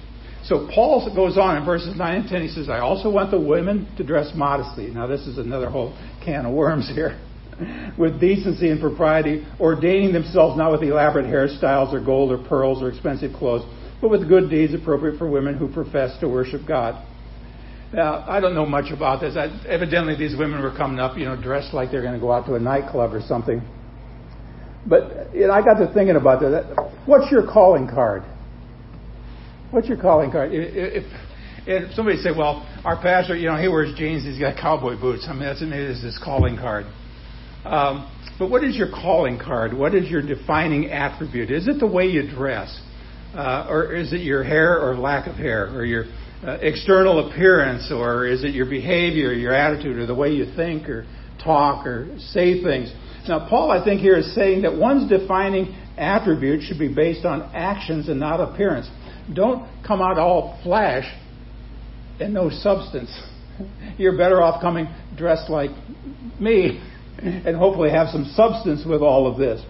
So 0.44 0.68
Paul 0.74 1.10
goes 1.16 1.38
on 1.38 1.58
in 1.58 1.66
verses 1.66 1.96
9 1.98 2.16
and 2.16 2.30
10. 2.30 2.42
He 2.42 2.50
says, 2.50 2.70
I 2.70 2.80
also 2.80 3.10
want 3.10 3.32
the 3.32 3.40
women 3.40 3.88
to 3.96 4.04
dress 4.04 4.32
modestly. 4.36 4.88
Now, 4.88 5.08
this 5.08 5.22
is 5.22 5.38
another 5.38 5.70
whole 5.70 5.98
can 6.24 6.46
of 6.46 6.54
worms 6.54 6.92
here. 6.94 7.18
with 7.98 8.20
decency 8.20 8.70
and 8.70 8.82
propriety, 8.82 9.46
ordaining 9.60 10.12
themselves 10.12 10.58
not 10.58 10.72
with 10.72 10.84
elaborate 10.84 11.26
hairstyles 11.26 11.94
or 11.94 12.04
gold 12.04 12.32
or 12.32 12.48
pearls 12.48 12.82
or 12.82 12.90
expensive 12.90 13.32
clothes, 13.34 13.64
but 14.02 14.10
with 14.10 14.28
good 14.28 14.50
deeds 14.50 14.74
appropriate 14.74 15.18
for 15.18 15.30
women 15.30 15.58
who 15.58 15.72
profess 15.72 16.20
to 16.20 16.28
worship 16.28 16.62
God. 16.68 17.06
Now, 17.94 18.26
I 18.28 18.40
don't 18.40 18.56
know 18.56 18.66
much 18.66 18.92
about 18.92 19.22
this. 19.22 19.38
I, 19.38 19.46
evidently, 19.68 20.16
these 20.16 20.36
women 20.36 20.64
were 20.64 20.76
coming 20.76 21.00
up, 21.00 21.16
you 21.16 21.26
know, 21.26 21.40
dressed 21.40 21.76
like 21.76 21.92
they're 21.92 22.02
going 22.02 22.16
to 22.16 22.20
go 22.20 22.32
out 22.32 22.48
to 22.48 22.56
a 22.56 22.60
nightclub 22.60 23.14
or 23.14 23.22
something. 23.22 23.62
But 24.88 25.34
you 25.34 25.48
know, 25.48 25.54
I 25.54 25.62
got 25.64 25.76
to 25.76 25.94
thinking 25.94 26.16
about 26.16 26.42
that. 26.42 26.92
What's 27.06 27.32
your 27.32 27.46
calling 27.46 27.88
card? 27.88 28.24
What's 29.70 29.88
your 29.88 30.02
calling 30.02 30.32
card? 30.32 30.52
If, 30.54 31.06
if 31.68 31.94
somebody 31.94 32.18
say, 32.18 32.32
"Well, 32.36 32.68
our 32.84 33.00
pastor, 33.00 33.36
you 33.36 33.48
know, 33.48 33.58
he 33.58 33.68
wears 33.68 33.96
jeans, 33.96 34.24
he's 34.24 34.40
got 34.40 34.58
cowboy 34.58 35.00
boots," 35.00 35.28
I 35.30 35.34
mean, 35.34 35.44
that's 35.44 35.62
maybe 35.62 35.78
it's 35.78 36.02
his 36.02 36.20
calling 36.22 36.58
card. 36.58 36.86
Um, 37.64 38.10
but 38.40 38.50
what 38.50 38.64
is 38.64 38.76
your 38.76 38.90
calling 38.90 39.40
card? 39.40 39.74
What 39.74 39.94
is 39.94 40.10
your 40.10 40.22
defining 40.22 40.90
attribute? 40.90 41.52
Is 41.52 41.68
it 41.68 41.80
the 41.80 41.88
way 41.88 42.06
you 42.06 42.28
dress, 42.28 42.82
uh, 43.36 43.68
or 43.70 43.94
is 43.94 44.12
it 44.12 44.22
your 44.22 44.44
hair 44.44 44.82
or 44.82 44.96
lack 44.96 45.28
of 45.28 45.36
hair, 45.36 45.70
or 45.74 45.86
your 45.86 46.06
external 46.62 47.30
appearance, 47.30 47.92
or 47.92 48.28
is 48.28 48.44
it 48.44 48.54
your 48.54 48.66
behavior, 48.66 49.34
your 49.34 49.54
attitude, 49.54 49.98
or 49.98 50.06
the 50.06 50.16
way 50.16 50.34
you 50.34 50.54
think 50.56 50.90
or 50.90 51.06
talk 51.44 51.86
or 51.86 52.08
say 52.20 52.62
things? 52.62 52.94
Now, 53.28 53.48
Paul, 53.50 53.72
I 53.72 53.84
think, 53.84 54.02
here 54.02 54.18
is 54.18 54.36
saying 54.36 54.64
that 54.64 54.76
one's 54.76 55.10
defining 55.10 55.74
attribute 55.98 56.64
should 56.64 56.80
be 56.80 56.94
based 56.94 57.26
on 57.26 57.44
actions 57.54 58.10
and 58.10 58.20
not 58.20 58.42
appearance. 58.42 58.90
Don't 59.34 59.68
come 59.86 60.02
out 60.02 60.18
all 60.18 60.60
flash 60.64 61.06
and 62.20 62.34
no 62.34 62.50
substance. 62.50 63.10
You're 63.98 64.18
better 64.18 64.42
off 64.42 64.62
coming 64.62 64.88
dressed 65.16 65.50
like 65.50 65.72
me 66.40 66.84
and 67.18 67.56
hopefully 67.56 67.92
have 67.92 68.10
some 68.10 68.26
substance 68.36 68.84
with 68.86 69.02
all 69.02 69.28
of 69.32 69.38
this. 69.38 69.64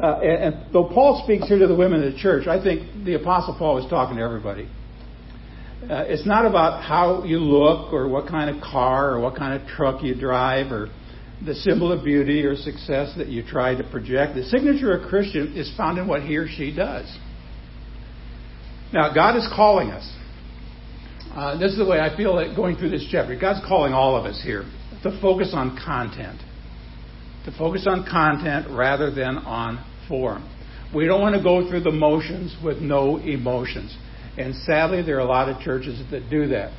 Uh, 0.00 0.20
and, 0.20 0.54
and 0.54 0.72
though 0.72 0.88
Paul 0.88 1.22
speaks 1.24 1.48
here 1.48 1.58
to 1.58 1.66
the 1.66 1.74
women 1.74 2.04
of 2.04 2.12
the 2.12 2.18
church, 2.18 2.46
I 2.46 2.62
think 2.62 3.04
the 3.04 3.14
Apostle 3.14 3.56
Paul 3.58 3.76
was 3.76 3.88
talking 3.90 4.16
to 4.16 4.22
everybody. 4.22 4.68
Uh, 5.90 6.04
it's 6.08 6.24
not 6.24 6.46
about 6.46 6.82
how 6.82 7.24
you 7.24 7.38
look 7.38 7.92
or 7.92 8.08
what 8.08 8.26
kind 8.26 8.48
of 8.48 8.62
car 8.62 9.10
or 9.10 9.20
what 9.20 9.36
kind 9.36 9.60
of 9.60 9.68
truck 9.68 10.02
you 10.02 10.14
drive 10.14 10.72
or 10.72 10.88
the 11.44 11.54
symbol 11.54 11.92
of 11.92 12.02
beauty 12.02 12.42
or 12.42 12.56
success 12.56 13.12
that 13.18 13.28
you 13.28 13.42
try 13.42 13.74
to 13.74 13.84
project. 13.90 14.34
The 14.34 14.44
signature 14.44 14.96
of 14.96 15.04
a 15.04 15.08
Christian 15.08 15.54
is 15.54 15.70
found 15.76 15.98
in 15.98 16.08
what 16.08 16.22
he 16.22 16.38
or 16.38 16.48
she 16.48 16.74
does. 16.74 17.04
Now, 18.94 19.12
God 19.12 19.36
is 19.36 19.46
calling 19.54 19.90
us. 19.90 20.10
Uh, 21.34 21.58
this 21.58 21.72
is 21.72 21.78
the 21.78 21.84
way 21.84 22.00
I 22.00 22.16
feel 22.16 22.34
like 22.34 22.56
going 22.56 22.76
through 22.76 22.90
this 22.90 23.06
chapter. 23.10 23.38
God's 23.38 23.60
calling 23.66 23.92
all 23.92 24.16
of 24.16 24.24
us 24.24 24.40
here 24.42 24.64
to 25.02 25.20
focus 25.20 25.50
on 25.52 25.76
content. 25.84 26.40
To 27.44 27.52
focus 27.58 27.86
on 27.86 28.06
content 28.10 28.68
rather 28.70 29.10
than 29.10 29.36
on 29.36 29.84
form. 30.08 30.48
We 30.94 31.04
don't 31.06 31.20
want 31.20 31.34
to 31.34 31.42
go 31.42 31.68
through 31.68 31.82
the 31.82 31.90
motions 31.90 32.56
with 32.64 32.78
no 32.78 33.18
emotions. 33.18 33.94
And 34.36 34.54
sadly, 34.66 35.02
there 35.02 35.16
are 35.16 35.20
a 35.20 35.24
lot 35.24 35.48
of 35.48 35.60
churches 35.60 36.02
that 36.10 36.28
do 36.28 36.48
that. 36.48 36.72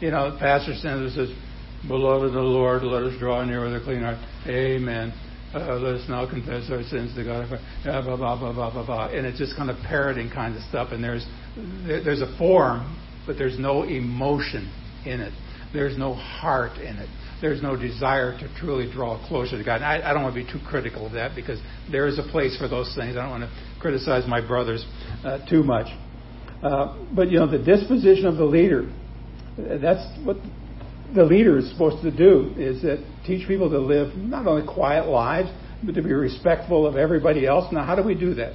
You 0.00 0.10
know, 0.10 0.32
the 0.32 0.38
Pastor 0.38 0.74
Sanders 0.74 1.14
says, 1.14 1.30
Beloved 1.86 2.26
of 2.26 2.32
the 2.32 2.40
Lord, 2.40 2.82
let 2.82 3.04
us 3.04 3.18
draw 3.20 3.44
near 3.44 3.62
with 3.64 3.80
a 3.80 3.84
clean 3.84 4.00
heart. 4.00 4.18
Amen. 4.46 5.12
Uh, 5.54 5.76
let 5.76 5.94
us 5.94 6.04
now 6.08 6.28
confess 6.28 6.68
our 6.70 6.82
sins 6.82 7.14
to 7.14 7.24
God. 7.24 7.48
Blah, 7.84 8.02
blah, 8.02 8.16
blah, 8.16 8.38
blah, 8.38 8.52
blah, 8.52 8.70
blah, 8.70 8.84
blah. 8.84 9.08
And 9.08 9.24
it's 9.26 9.38
just 9.38 9.56
kind 9.56 9.70
of 9.70 9.76
parroting 9.86 10.28
kind 10.28 10.56
of 10.56 10.62
stuff. 10.64 10.88
And 10.90 11.02
there's, 11.02 11.24
there's 11.86 12.20
a 12.20 12.36
form, 12.36 12.98
but 13.26 13.38
there's 13.38 13.58
no 13.58 13.84
emotion 13.84 14.72
in 15.06 15.20
it. 15.20 15.32
There's 15.72 15.96
no 15.96 16.14
heart 16.14 16.78
in 16.78 16.96
it. 16.96 17.08
There's 17.40 17.62
no 17.62 17.76
desire 17.76 18.36
to 18.38 18.54
truly 18.58 18.90
draw 18.90 19.24
closer 19.28 19.56
to 19.56 19.64
God. 19.64 19.80
I, 19.80 20.02
I 20.02 20.12
don't 20.12 20.24
want 20.24 20.34
to 20.34 20.44
be 20.44 20.50
too 20.50 20.60
critical 20.66 21.06
of 21.06 21.12
that 21.12 21.36
because 21.36 21.60
there 21.90 22.06
is 22.08 22.18
a 22.18 22.24
place 22.24 22.58
for 22.58 22.68
those 22.68 22.92
things. 22.96 23.16
I 23.16 23.22
don't 23.22 23.30
want 23.30 23.44
to 23.44 23.80
criticize 23.80 24.28
my 24.28 24.44
brothers 24.44 24.84
uh, 25.24 25.46
too 25.48 25.62
much. 25.62 25.86
Uh, 26.62 26.96
but 27.14 27.30
you 27.30 27.38
know, 27.38 27.46
the 27.46 27.58
disposition 27.58 28.26
of 28.26 28.36
the 28.36 28.44
leader, 28.44 28.90
that's 29.56 30.04
what 30.24 30.36
the 31.14 31.24
leader 31.24 31.58
is 31.58 31.70
supposed 31.70 32.02
to 32.02 32.10
do, 32.10 32.52
is 32.56 32.82
that 32.82 33.04
teach 33.26 33.46
people 33.46 33.70
to 33.70 33.78
live 33.78 34.14
not 34.16 34.46
only 34.46 34.66
quiet 34.66 35.06
lives, 35.06 35.48
but 35.84 35.94
to 35.94 36.02
be 36.02 36.12
respectful 36.12 36.86
of 36.86 36.96
everybody 36.96 37.46
else. 37.46 37.72
Now, 37.72 37.84
how 37.84 37.94
do 37.94 38.02
we 38.02 38.14
do 38.14 38.34
that? 38.34 38.54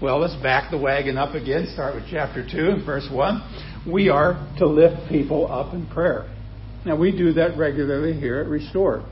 Well, 0.00 0.18
let's 0.18 0.34
back 0.42 0.70
the 0.70 0.78
wagon 0.78 1.18
up 1.18 1.34
again. 1.34 1.68
Start 1.74 1.94
with 1.94 2.04
chapter 2.10 2.46
2, 2.50 2.70
and 2.70 2.86
verse 2.86 3.06
1. 3.12 3.84
We 3.92 4.08
are 4.08 4.48
to 4.58 4.66
lift 4.66 5.10
people 5.10 5.50
up 5.52 5.74
in 5.74 5.86
prayer. 5.88 6.34
Now, 6.86 6.96
we 6.96 7.12
do 7.12 7.34
that 7.34 7.58
regularly 7.58 8.18
here 8.18 8.40
at 8.40 8.46
Restore. 8.46 9.04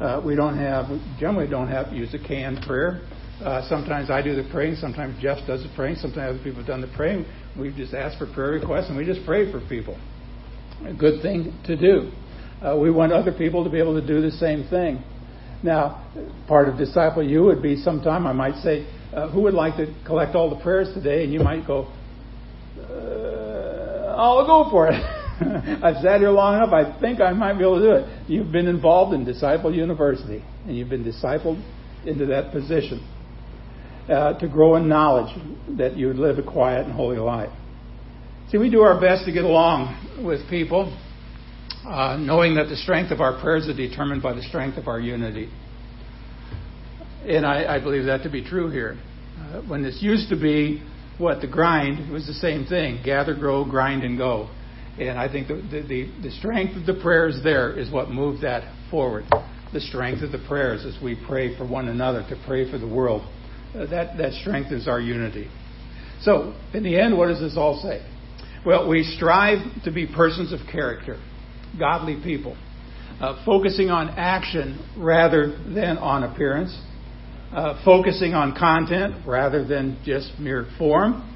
Uh, 0.00 0.22
we 0.24 0.34
don't 0.34 0.56
have, 0.56 0.86
generally 1.20 1.46
don't 1.46 1.68
have 1.68 1.92
use 1.92 2.14
a 2.14 2.18
canned 2.18 2.62
prayer. 2.66 3.02
Uh, 3.42 3.68
sometimes 3.68 4.10
I 4.10 4.22
do 4.22 4.36
the 4.36 4.48
praying, 4.50 4.76
sometimes 4.76 5.20
Jeff 5.20 5.38
does 5.46 5.62
the 5.62 5.72
praying, 5.74 5.96
sometimes 5.96 6.36
other 6.36 6.44
people 6.44 6.60
have 6.60 6.68
done 6.68 6.80
the 6.80 6.92
praying. 6.94 7.26
We 7.58 7.74
just 7.74 7.92
ask 7.92 8.16
for 8.16 8.32
prayer 8.32 8.52
requests 8.52 8.88
and 8.88 8.96
we 8.96 9.04
just 9.04 9.26
pray 9.26 9.50
for 9.50 9.60
people. 9.68 9.98
A 10.86 10.94
good 10.94 11.20
thing 11.20 11.52
to 11.66 11.76
do. 11.76 12.12
Uh, 12.62 12.78
we 12.78 12.90
want 12.90 13.12
other 13.12 13.32
people 13.32 13.64
to 13.64 13.70
be 13.70 13.78
able 13.78 14.00
to 14.00 14.06
do 14.06 14.22
the 14.22 14.30
same 14.30 14.68
thing. 14.68 15.02
Now, 15.64 16.06
part 16.46 16.68
of 16.68 16.78
disciple 16.78 17.22
you 17.22 17.42
would 17.42 17.62
be 17.62 17.76
sometime 17.76 18.26
I 18.26 18.32
might 18.32 18.62
say, 18.62 18.86
uh, 19.12 19.28
who 19.30 19.42
would 19.42 19.54
like 19.54 19.76
to 19.76 19.92
collect 20.06 20.36
all 20.36 20.50
the 20.50 20.62
prayers 20.62 20.94
today? 20.94 21.24
And 21.24 21.32
you 21.32 21.40
might 21.40 21.66
go, 21.66 21.88
uh, 22.78 24.14
I'll 24.16 24.46
go 24.46 24.70
for 24.70 24.88
it. 24.88 24.94
I've 25.82 26.02
sat 26.02 26.20
here 26.20 26.30
long 26.30 26.54
enough. 26.54 26.72
I 26.72 27.00
think 27.00 27.20
I 27.20 27.32
might 27.32 27.54
be 27.54 27.64
able 27.64 27.80
to 27.80 27.84
do 27.84 27.92
it. 27.94 28.28
You've 28.28 28.52
been 28.52 28.68
involved 28.68 29.12
in 29.12 29.24
Disciple 29.24 29.74
University, 29.74 30.44
and 30.66 30.76
you've 30.76 30.88
been 30.88 31.04
discipled 31.04 31.60
into 32.06 32.26
that 32.26 32.52
position 32.52 33.04
uh, 34.08 34.38
to 34.38 34.48
grow 34.48 34.76
in 34.76 34.88
knowledge 34.88 35.34
that 35.78 35.96
you 35.96 36.12
live 36.12 36.38
a 36.38 36.42
quiet 36.42 36.84
and 36.86 36.92
holy 36.92 37.16
life. 37.16 37.50
See, 38.50 38.58
we 38.58 38.70
do 38.70 38.80
our 38.80 39.00
best 39.00 39.24
to 39.24 39.32
get 39.32 39.44
along 39.44 40.22
with 40.24 40.48
people, 40.50 40.96
uh, 41.86 42.16
knowing 42.18 42.54
that 42.56 42.68
the 42.68 42.76
strength 42.76 43.10
of 43.10 43.20
our 43.20 43.40
prayers 43.40 43.66
is 43.66 43.76
determined 43.76 44.22
by 44.22 44.34
the 44.34 44.42
strength 44.42 44.76
of 44.76 44.86
our 44.86 45.00
unity. 45.00 45.50
And 47.26 47.46
I, 47.46 47.76
I 47.76 47.80
believe 47.80 48.04
that 48.04 48.22
to 48.24 48.30
be 48.30 48.44
true 48.44 48.70
here. 48.70 48.98
Uh, 49.38 49.62
when 49.62 49.82
this 49.82 49.98
used 50.00 50.28
to 50.28 50.36
be 50.36 50.82
what 51.18 51.40
the 51.40 51.46
grind 51.46 52.10
was 52.12 52.26
the 52.26 52.34
same 52.34 52.66
thing 52.66 53.00
gather, 53.04 53.34
grow, 53.34 53.64
grind, 53.64 54.02
and 54.02 54.18
go. 54.18 54.50
And 54.98 55.18
I 55.18 55.30
think 55.30 55.48
the, 55.48 55.54
the, 55.54 56.10
the, 56.22 56.30
strength 56.30 56.76
of 56.76 56.86
the 56.86 57.00
prayers 57.02 57.40
there 57.42 57.76
is 57.76 57.90
what 57.90 58.10
moved 58.10 58.42
that 58.42 58.62
forward. 58.90 59.24
The 59.72 59.80
strength 59.80 60.22
of 60.22 60.30
the 60.30 60.44
prayers 60.46 60.84
as 60.84 61.02
we 61.02 61.20
pray 61.26 61.56
for 61.56 61.66
one 61.66 61.88
another, 61.88 62.24
to 62.28 62.40
pray 62.46 62.70
for 62.70 62.78
the 62.78 62.86
world. 62.86 63.22
That, 63.74 64.16
that 64.18 64.32
strengthens 64.34 64.86
our 64.86 65.00
unity. 65.00 65.48
So, 66.22 66.54
in 66.72 66.84
the 66.84 66.98
end, 66.98 67.18
what 67.18 67.26
does 67.26 67.40
this 67.40 67.56
all 67.56 67.80
say? 67.82 68.06
Well, 68.64 68.88
we 68.88 69.02
strive 69.02 69.58
to 69.84 69.90
be 69.90 70.06
persons 70.06 70.52
of 70.52 70.60
character, 70.70 71.20
godly 71.78 72.20
people, 72.22 72.56
uh, 73.20 73.44
focusing 73.44 73.90
on 73.90 74.10
action 74.10 74.78
rather 74.96 75.58
than 75.74 75.98
on 75.98 76.22
appearance, 76.22 76.80
uh, 77.52 77.82
focusing 77.84 78.32
on 78.32 78.56
content 78.56 79.26
rather 79.26 79.64
than 79.66 79.98
just 80.04 80.32
mere 80.38 80.66
form, 80.78 81.30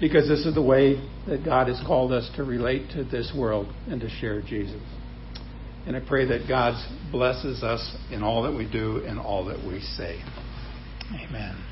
because 0.00 0.28
this 0.28 0.46
is 0.46 0.54
the 0.54 0.62
way 0.62 0.94
that 1.28 1.44
God 1.44 1.68
has 1.68 1.80
called 1.86 2.10
us 2.10 2.28
to 2.36 2.42
relate 2.42 2.90
to 2.92 3.04
this 3.04 3.32
world 3.36 3.72
and 3.88 4.00
to 4.00 4.08
share 4.08 4.40
Jesus. 4.40 4.80
And 5.86 5.96
I 5.96 6.00
pray 6.00 6.26
that 6.26 6.48
God 6.48 6.74
blesses 7.12 7.62
us 7.62 7.96
in 8.10 8.22
all 8.22 8.42
that 8.42 8.52
we 8.56 8.70
do 8.70 9.04
and 9.06 9.18
all 9.18 9.44
that 9.46 9.64
we 9.64 9.80
say. 9.80 10.22
Amen. 11.12 11.69